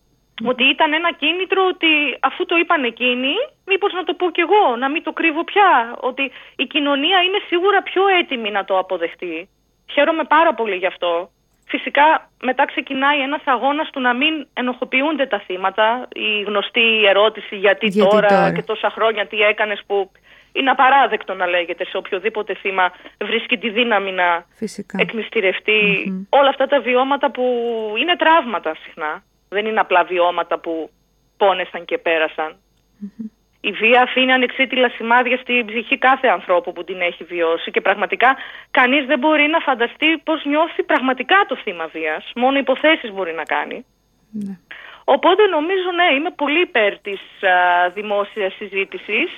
Ότι 0.45 0.65
ήταν 0.65 0.93
ένα 0.93 1.13
κίνητρο 1.13 1.67
ότι 1.67 1.93
αφού 2.21 2.45
το 2.45 2.57
είπαν 2.57 2.85
εκείνοι, 2.85 3.35
μήπως 3.67 3.93
να 3.93 4.05
το 4.05 4.15
πω 4.15 4.31
κι 4.31 4.41
εγώ, 4.41 4.77
να 4.77 4.89
μην 4.91 5.03
το 5.03 5.13
κρύβω 5.13 5.45
πια. 5.45 5.97
Ότι 6.01 6.31
η 6.57 6.65
κοινωνία 6.65 7.19
είναι 7.23 7.41
σίγουρα 7.49 7.83
πιο 7.83 8.03
έτοιμη 8.21 8.51
να 8.51 8.65
το 8.65 8.79
αποδεχτεί. 8.79 9.49
Χαίρομαι 9.93 10.25
πάρα 10.25 10.55
πολύ 10.55 10.77
γι' 10.77 10.87
αυτό. 10.87 11.31
Φυσικά 11.67 12.31
μετά 12.43 12.65
ξεκινάει 12.65 13.21
ένας 13.21 13.43
αγώνας 13.45 13.91
του 13.91 14.01
να 14.01 14.13
μην 14.15 14.47
ενοχοποιούνται 14.55 15.27
τα 15.27 15.39
θύματα. 15.39 16.09
Η 16.13 16.43
γνωστή 16.43 17.05
ερώτηση 17.07 17.57
γιατί, 17.57 17.87
γιατί 17.87 18.11
τώρα, 18.11 18.53
και 18.53 18.63
τόσα 18.63 18.91
χρόνια 18.91 19.27
τι 19.27 19.37
έκανες 19.41 19.83
που 19.87 20.11
είναι 20.53 20.71
απαράδεκτο 20.71 21.35
να 21.35 21.47
λέγεται 21.47 21.85
σε 21.85 21.97
οποιοδήποτε 21.97 22.55
θύμα 22.55 22.93
βρίσκει 23.25 23.59
τη 23.59 23.71
δύναμη 23.71 24.13
να 24.13 24.45
Φυσικά. 24.55 24.99
εκμυστηρευτει 25.01 25.79
όλα 26.29 26.49
αυτά 26.49 26.67
τα 26.67 26.81
βιώματα 26.81 27.31
που 27.31 27.45
είναι 27.99 28.17
τραύματα 28.17 28.75
συχνά. 28.83 29.23
Δεν 29.49 29.67
είναι 29.67 29.81
απλά 29.81 30.05
βιώματα 30.05 30.59
που 30.59 30.91
πόνεσαν 31.37 31.85
και 31.85 31.99
περασαν 31.99 32.57
Η 33.61 33.71
βία 33.71 34.03
αφήνει 34.03 34.33
ανεξίτηλα 34.33 34.89
σημάδια 34.89 35.37
στην 35.37 35.67
ψυχή 35.67 35.99
κάθε 35.99 36.29
ανθρώπου 36.29 36.73
που 36.73 36.85
την 36.85 37.01
έχει 37.01 37.25
βιώσει 37.25 37.71
και 37.71 37.81
πραγματικά 37.81 38.37
κανείς 38.71 39.07
δεν 39.07 39.19
μπορεί 39.19 39.47
να 39.47 39.59
φανταστεί 39.59 40.19
πώς 40.25 40.45
νιώθει 40.45 40.83
πραγματικά 40.83 41.37
το 41.49 41.57
θύμα 41.57 41.87
βίας. 41.87 42.31
Μόνο 42.35 42.59
υποθέσεις 42.59 43.11
μπορεί 43.13 43.33
να 43.33 43.43
κάνει. 43.43 43.85
Ναι. 44.31 44.59
Οπότε 45.05 45.47
νομίζω 45.47 45.91
ναι, 45.95 46.15
είμαι 46.17 46.31
πολύ 46.31 46.61
υπέρ 46.61 46.99
της 46.99 47.21
α, 47.43 47.89
δημόσιας 47.91 48.55
συζήτησης 48.55 49.31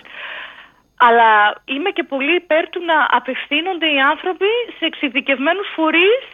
αλλά 0.96 1.30
είμαι 1.64 1.90
και 1.90 2.02
πολύ 2.02 2.35
υπέρ 2.35 2.68
του 2.68 2.80
να 2.85 2.98
απευθύνονται 3.18 3.88
οι 3.94 4.00
άνθρωποι 4.12 4.50
σε 4.78 4.85
εξειδικευμένους 4.90 5.68
φορείς 5.76 6.24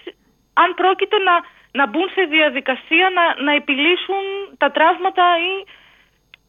αν 0.53 0.75
πρόκειται 0.81 1.19
να, 1.29 1.35
να 1.79 1.85
μπουν 1.89 2.09
σε 2.17 2.23
διαδικασία 2.37 3.07
να, 3.19 3.25
να 3.47 3.53
επιλύσουν 3.61 4.23
τα 4.63 4.71
τραύματα 4.71 5.25
ή 5.51 5.53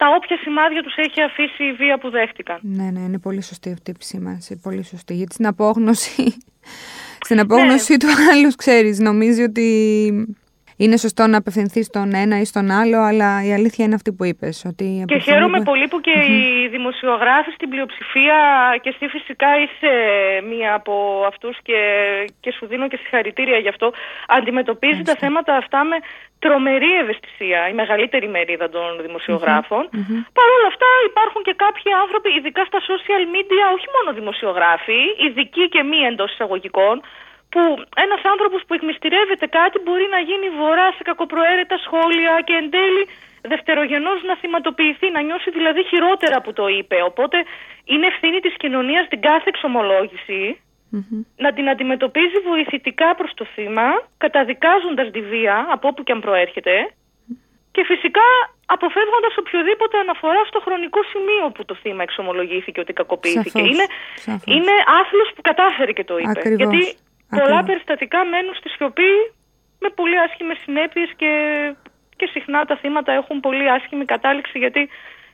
τα 0.02 0.08
όποια 0.18 0.38
σημάδια 0.38 0.84
τους 0.84 0.96
έχει 0.96 1.22
αφήσει 1.22 1.64
η 1.64 1.74
βία 1.74 1.98
που 1.98 2.10
δέχτηκαν. 2.10 2.60
Ναι, 2.62 2.90
ναι, 2.92 3.00
είναι 3.00 3.20
πολύ 3.20 3.42
σωστή 3.42 3.72
αυτή 3.72 3.90
η 3.90 3.94
επισήμανση, 3.96 4.60
πολύ 4.60 4.84
σωστή. 4.84 5.14
Γιατί 5.14 5.34
στην 5.34 5.48
απόγνωση, 5.48 6.38
στην 7.26 7.40
απόγνωση 7.40 7.92
ναι. 7.92 7.98
του 7.98 8.08
άλλους, 8.32 8.56
ξέρεις, 8.56 9.00
νομίζει 9.00 9.44
ότι 9.44 9.68
είναι 10.84 10.98
σωστό 10.98 11.24
να 11.28 11.38
απευθυνθείς 11.38 11.86
στον 11.86 12.08
ένα 12.24 12.36
ή 12.40 12.46
στον 12.46 12.72
άλλο, 12.80 13.00
αλλά 13.10 13.30
η 13.48 13.54
αλήθεια 13.54 13.86
είναι 13.86 13.96
αυτή 13.96 14.12
που 14.18 14.24
είπες. 14.24 14.56
Και 15.06 15.18
χαίρομαι 15.18 15.60
πολύ 15.62 15.88
που 15.88 16.00
και 16.02 16.16
οι 16.34 16.68
δημοσιογράφοι 16.68 17.52
στην 17.58 17.70
πλειοψηφία 17.70 18.40
και 18.82 18.90
εσύ 18.94 19.06
φυσικά 19.16 19.50
είσαι 19.62 19.92
μία 20.52 20.74
από 20.74 20.94
αυτούς 21.32 21.56
και, 21.68 21.80
και 22.40 22.52
σου 22.52 22.66
δίνω 22.66 22.88
και 22.88 22.98
συγχαρητήρια 23.02 23.58
γι' 23.58 23.68
αυτό. 23.68 23.94
Αντιμετωπίζει 24.28 25.02
τα 25.02 25.16
θέματα 25.16 25.56
αυτά 25.56 25.84
με 25.84 25.98
τρομερή 26.40 26.94
ευαισθησία, 27.04 27.60
η 27.72 27.74
μεγαλύτερη 27.82 28.28
μερίδα 28.36 28.70
των 28.70 28.88
δημοσιογραφων 29.06 29.84
Παρ' 30.38 30.52
όλα 30.56 30.68
αυτά 30.74 30.90
υπάρχουν 31.10 31.42
και 31.48 31.56
κάποιοι 31.66 31.90
άνθρωποι, 32.04 32.30
ειδικά 32.38 32.64
στα 32.70 32.80
social 32.90 33.24
media, 33.36 33.66
όχι 33.76 33.88
μόνο 33.96 34.08
δημοσιογράφοι, 34.20 35.02
ειδικοί 35.26 35.66
και 35.74 35.82
μη 35.90 36.00
εντός 36.10 36.30
εισαγωγικών, 36.34 36.96
που 37.54 37.62
ένας 38.06 38.22
άνθρωπος 38.32 38.62
που 38.66 38.74
εκμυστηρεύεται 38.78 39.48
κάτι 39.60 39.78
μπορεί 39.84 40.08
να 40.16 40.20
γίνει 40.30 40.48
βορρά 40.60 40.88
σε 40.98 41.04
κακοπροαίρετα 41.10 41.78
σχόλια 41.86 42.34
και 42.48 42.56
εν 42.62 42.68
τέλει 42.76 43.04
δευτερογενώς 43.52 44.20
να 44.30 44.36
θυματοποιηθεί, 44.42 45.08
να 45.12 45.22
νιώσει 45.22 45.50
δηλαδή 45.58 45.82
χειρότερα 45.92 46.38
που 46.42 46.54
το 46.60 46.66
είπε. 46.78 46.98
Οπότε 47.10 47.38
είναι 47.92 48.06
ευθύνη 48.08 48.40
της 48.46 48.54
κοινωνίας 48.62 49.08
την 49.08 49.22
κάθε 49.22 49.52
να 51.36 51.54
την 51.54 51.70
αντιμετωπίζει 51.70 52.40
βοηθητικά 52.50 53.16
προς 53.16 53.32
το 53.34 53.46
θύμα, 53.54 53.88
καταδικάζοντας 54.18 55.12
τη 55.12 55.22
βία 55.22 55.68
από 55.76 55.88
όπου 55.88 56.04
και 56.04 56.12
αν 56.12 56.22
προέρχεται 56.22 56.74
και 57.72 57.84
φυσικά 57.86 58.28
αποφεύγοντας 58.66 59.34
οποιοδήποτε 59.38 59.98
αναφορά 59.98 60.42
στο 60.46 60.60
χρονικό 60.60 61.00
σημείο 61.12 61.46
που 61.56 61.66
το 61.66 61.76
θύμα 61.76 62.04
εξομολογήθηκε 62.04 62.80
ότι 62.80 62.94
κακοποιήθηκε. 62.94 63.62
είναι, 63.72 63.86
είναι 64.46 64.74
άθλος 65.02 65.32
που 65.36 65.42
κατάφερε 65.42 65.92
και 65.92 66.04
το 66.04 66.18
είπε. 66.18 66.42
Γιατί 66.56 66.96
Πολλά 67.40 67.64
περιστατικά 67.64 68.20
μένουν 68.26 68.56
στη 68.56 68.70
σιωπή 68.70 69.12
με 69.80 69.90
πολύ 69.96 70.18
άσχημες 70.20 70.58
συνέπειες 70.64 71.10
και, 71.16 71.32
και 72.16 72.26
συχνά 72.34 72.66
τα 72.66 72.76
θύματα 72.82 73.12
έχουν 73.12 73.40
πολύ 73.40 73.70
άσχημη 73.72 74.06
κατάληξη 74.06 74.58
γιατί 74.58 74.90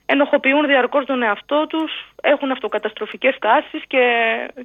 ενοχοποιούν 0.06 0.68
διαρκώς 0.68 1.06
τον 1.06 1.24
εαυτό 1.24 1.68
τους, 1.68 1.92
έχουν 2.22 2.52
αυτοκαταστροφικές 2.52 3.38
τάσεις 3.40 3.82
και, 3.88 4.06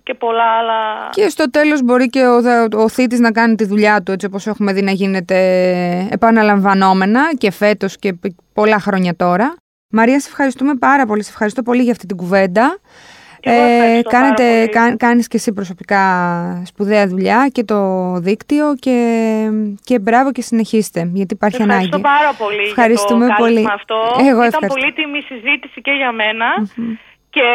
και 0.03 0.15
πολλά 0.15 0.45
άλλα. 0.59 1.09
Και 1.11 1.29
στο 1.29 1.51
τέλος 1.51 1.83
μπορεί 1.83 2.07
και 2.09 2.25
ο, 2.27 2.37
ο 2.83 2.89
θήτης 2.89 3.21
να 3.21 3.33
κάνει 3.33 3.55
τη 3.55 3.65
δουλειά 3.65 4.03
του 4.03 4.13
έτσι 4.13 4.27
όπως 4.27 4.47
έχουμε 4.47 4.73
δει 4.73 4.83
να 4.83 4.91
γίνεται 4.91 5.39
επαναλαμβανόμενα 6.11 7.35
και 7.39 7.51
φέτος 7.51 7.99
και 7.99 8.15
πολλά 8.53 8.79
χρόνια 8.79 9.17
τώρα. 9.17 9.55
Μαρία, 9.91 10.21
σε 10.21 10.29
ευχαριστούμε 10.29 10.75
πάρα 10.75 11.07
πολύ. 11.07 11.23
Σε 11.23 11.31
ευχαριστώ 11.31 11.63
πολύ 11.63 11.83
για 11.83 11.93
αυτή 11.93 12.07
την 12.07 12.17
κουβέντα. 12.17 12.79
Ε, 13.45 14.01
κάνετε, 14.03 14.67
κάνεις 14.97 15.29
και 15.29 15.37
εσύ 15.37 15.53
προσωπικά 15.53 16.03
σπουδαία 16.67 17.07
δουλειά 17.07 17.49
και 17.53 17.65
το 17.65 18.13
δίκτυο 18.19 18.75
και, 18.75 18.97
και 19.85 19.99
μπράβο 19.99 20.33
και 20.33 20.43
συνεχίστε 20.43 21.11
γιατί 21.15 21.35
υπάρχει 21.35 21.63
ανάγκη. 21.63 21.85
Ευχαριστώ 21.85 22.09
πάρα 22.09 22.33
πολύ 22.39 22.67
Ευχαριστούμε 22.69 23.27
για 23.27 23.35
το 23.35 23.43
πολύ. 23.43 23.67
αυτό. 23.73 23.99
Εγώ 24.29 24.45
Ήταν 24.45 24.69
πολύτιμη 24.69 25.21
συζήτηση 25.21 25.81
και 25.81 25.91
για 25.91 26.13
μένα. 26.13 26.47
Και 27.31 27.49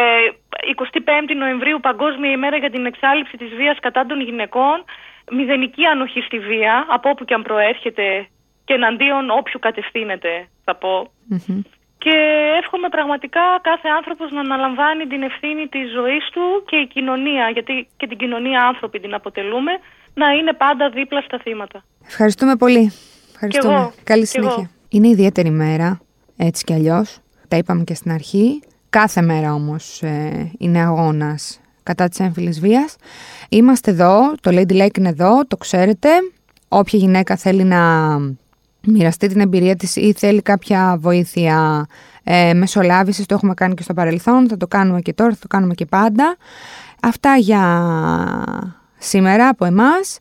25 0.76 1.34
Νοεμβρίου 1.36 1.80
Παγκόσμια 1.80 2.30
ημέρα 2.30 2.56
για 2.56 2.70
την 2.70 2.86
εξάλληψη 2.86 3.36
της 3.36 3.54
βίας 3.54 3.76
κατά 3.80 4.06
των 4.06 4.20
γυναικών 4.20 4.84
μηδενική 5.30 5.84
ανοχή 5.84 6.20
στη 6.20 6.38
βία 6.38 6.86
από 6.88 7.08
όπου 7.10 7.24
και 7.24 7.34
αν 7.34 7.42
προέρχεται 7.42 8.28
και 8.64 8.74
εναντίον 8.74 9.30
όποιου 9.30 9.58
κατευθύνεται 9.58 10.48
θα 10.64 10.74
πω. 10.74 11.12
Και 11.98 12.14
εύχομαι 12.60 12.88
πραγματικά 12.88 13.40
κάθε 13.62 13.88
άνθρωπος 13.96 14.30
να 14.30 14.40
αναλαμβάνει 14.40 15.06
την 15.06 15.22
ευθύνη 15.22 15.66
της 15.66 15.92
ζωής 15.92 16.24
του 16.32 16.44
και 16.66 16.76
η 16.76 16.86
κοινωνία, 16.86 17.50
γιατί 17.52 17.88
και 17.96 18.06
την 18.06 18.18
κοινωνία 18.18 18.66
άνθρωποι 18.66 19.00
την 19.00 19.14
αποτελούμε, 19.14 19.72
να 20.14 20.30
είναι 20.32 20.52
πάντα 20.52 20.90
δίπλα 20.90 21.20
στα 21.20 21.38
θύματα. 21.38 21.84
Ευχαριστούμε 22.06 22.56
πολύ. 22.56 22.92
Ευχαριστούμε. 23.32 23.92
Καλή 24.04 24.26
συνέχεια. 24.26 24.70
Είναι 24.88 25.08
ιδιαίτερη 25.08 25.50
μέρα, 25.50 26.00
έτσι 26.36 26.64
κι 26.64 26.72
αλλιώς. 26.72 27.18
Τα 27.48 27.56
είπαμε 27.56 27.84
και 27.84 27.94
στην 27.94 28.10
αρχή. 28.10 28.62
Κάθε 28.90 29.22
μέρα 29.22 29.54
όμως 29.54 30.02
ε, 30.02 30.52
είναι 30.58 30.80
αγώνας 30.80 31.60
κατά 31.82 32.08
της 32.08 32.20
έμφυλης 32.20 32.60
βίας. 32.60 32.96
Είμαστε 33.48 33.90
εδώ, 33.90 34.34
το 34.40 34.50
Lady 34.54 34.82
Lake 34.82 34.98
είναι 34.98 35.08
εδώ, 35.08 35.46
το 35.46 35.56
ξέρετε. 35.56 36.08
Όποια 36.68 36.98
γυναίκα 36.98 37.36
θέλει 37.36 37.64
να 37.64 37.80
μοιραστεί 38.88 39.26
την 39.26 39.40
εμπειρία 39.40 39.76
της 39.76 39.96
ή 39.96 40.14
θέλει 40.16 40.42
κάποια 40.42 40.96
βοήθεια 41.00 41.86
ε, 42.24 42.54
μεσολάβησης, 42.54 43.26
το 43.26 43.34
έχουμε 43.34 43.54
κάνει 43.54 43.74
και 43.74 43.82
στο 43.82 43.94
παρελθόν, 43.94 44.48
θα 44.48 44.56
το 44.56 44.66
κάνουμε 44.66 45.00
και 45.00 45.12
τώρα, 45.12 45.30
θα 45.30 45.38
το 45.40 45.46
κάνουμε 45.46 45.74
και 45.74 45.86
πάντα. 45.86 46.36
Αυτά 47.02 47.36
για 47.36 47.62
σήμερα 48.98 49.48
από 49.48 49.64
εμάς. 49.64 50.18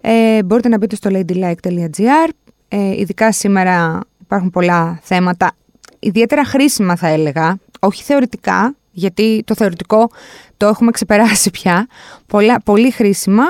Ε, 0.00 0.42
μπορείτε 0.42 0.68
να 0.68 0.78
μπείτε 0.78 0.96
στο 0.96 1.10
ladylike.gr. 1.12 2.28
Ε, 2.68 3.00
ειδικά 3.00 3.32
σήμερα 3.32 4.00
υπάρχουν 4.20 4.50
πολλά 4.50 4.98
θέματα, 5.02 5.52
ιδιαίτερα 5.98 6.44
χρήσιμα 6.44 6.96
θα 6.96 7.08
έλεγα, 7.08 7.58
όχι 7.80 8.02
θεωρητικά, 8.02 8.74
γιατί 8.90 9.42
το 9.46 9.54
θεωρητικό 9.54 10.10
το 10.56 10.66
έχουμε 10.66 10.90
ξεπεράσει 10.90 11.50
πια, 11.50 11.86
πολλά, 12.26 12.60
πολύ 12.64 12.90
χρήσιμα 12.90 13.44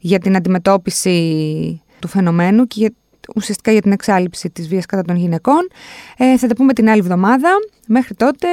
για 0.00 0.18
την 0.18 0.36
αντιμετώπιση 0.36 1.82
του 1.98 2.08
φαινομένου 2.08 2.66
και 2.66 2.74
για 2.78 2.92
ουσιαστικά 3.36 3.72
για 3.72 3.82
την 3.82 3.92
εξάλληψη 3.92 4.50
της 4.50 4.68
βίας 4.68 4.86
κατά 4.86 5.02
των 5.02 5.16
γυναικών. 5.16 5.68
Ε, 6.16 6.38
θα 6.38 6.46
τα 6.46 6.54
πούμε 6.54 6.72
την 6.72 6.88
άλλη 6.88 7.00
εβδομάδα. 7.00 7.48
Μέχρι 7.86 8.14
τότε, 8.14 8.46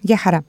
γεια 0.00 0.16
χαρά. 0.16 0.44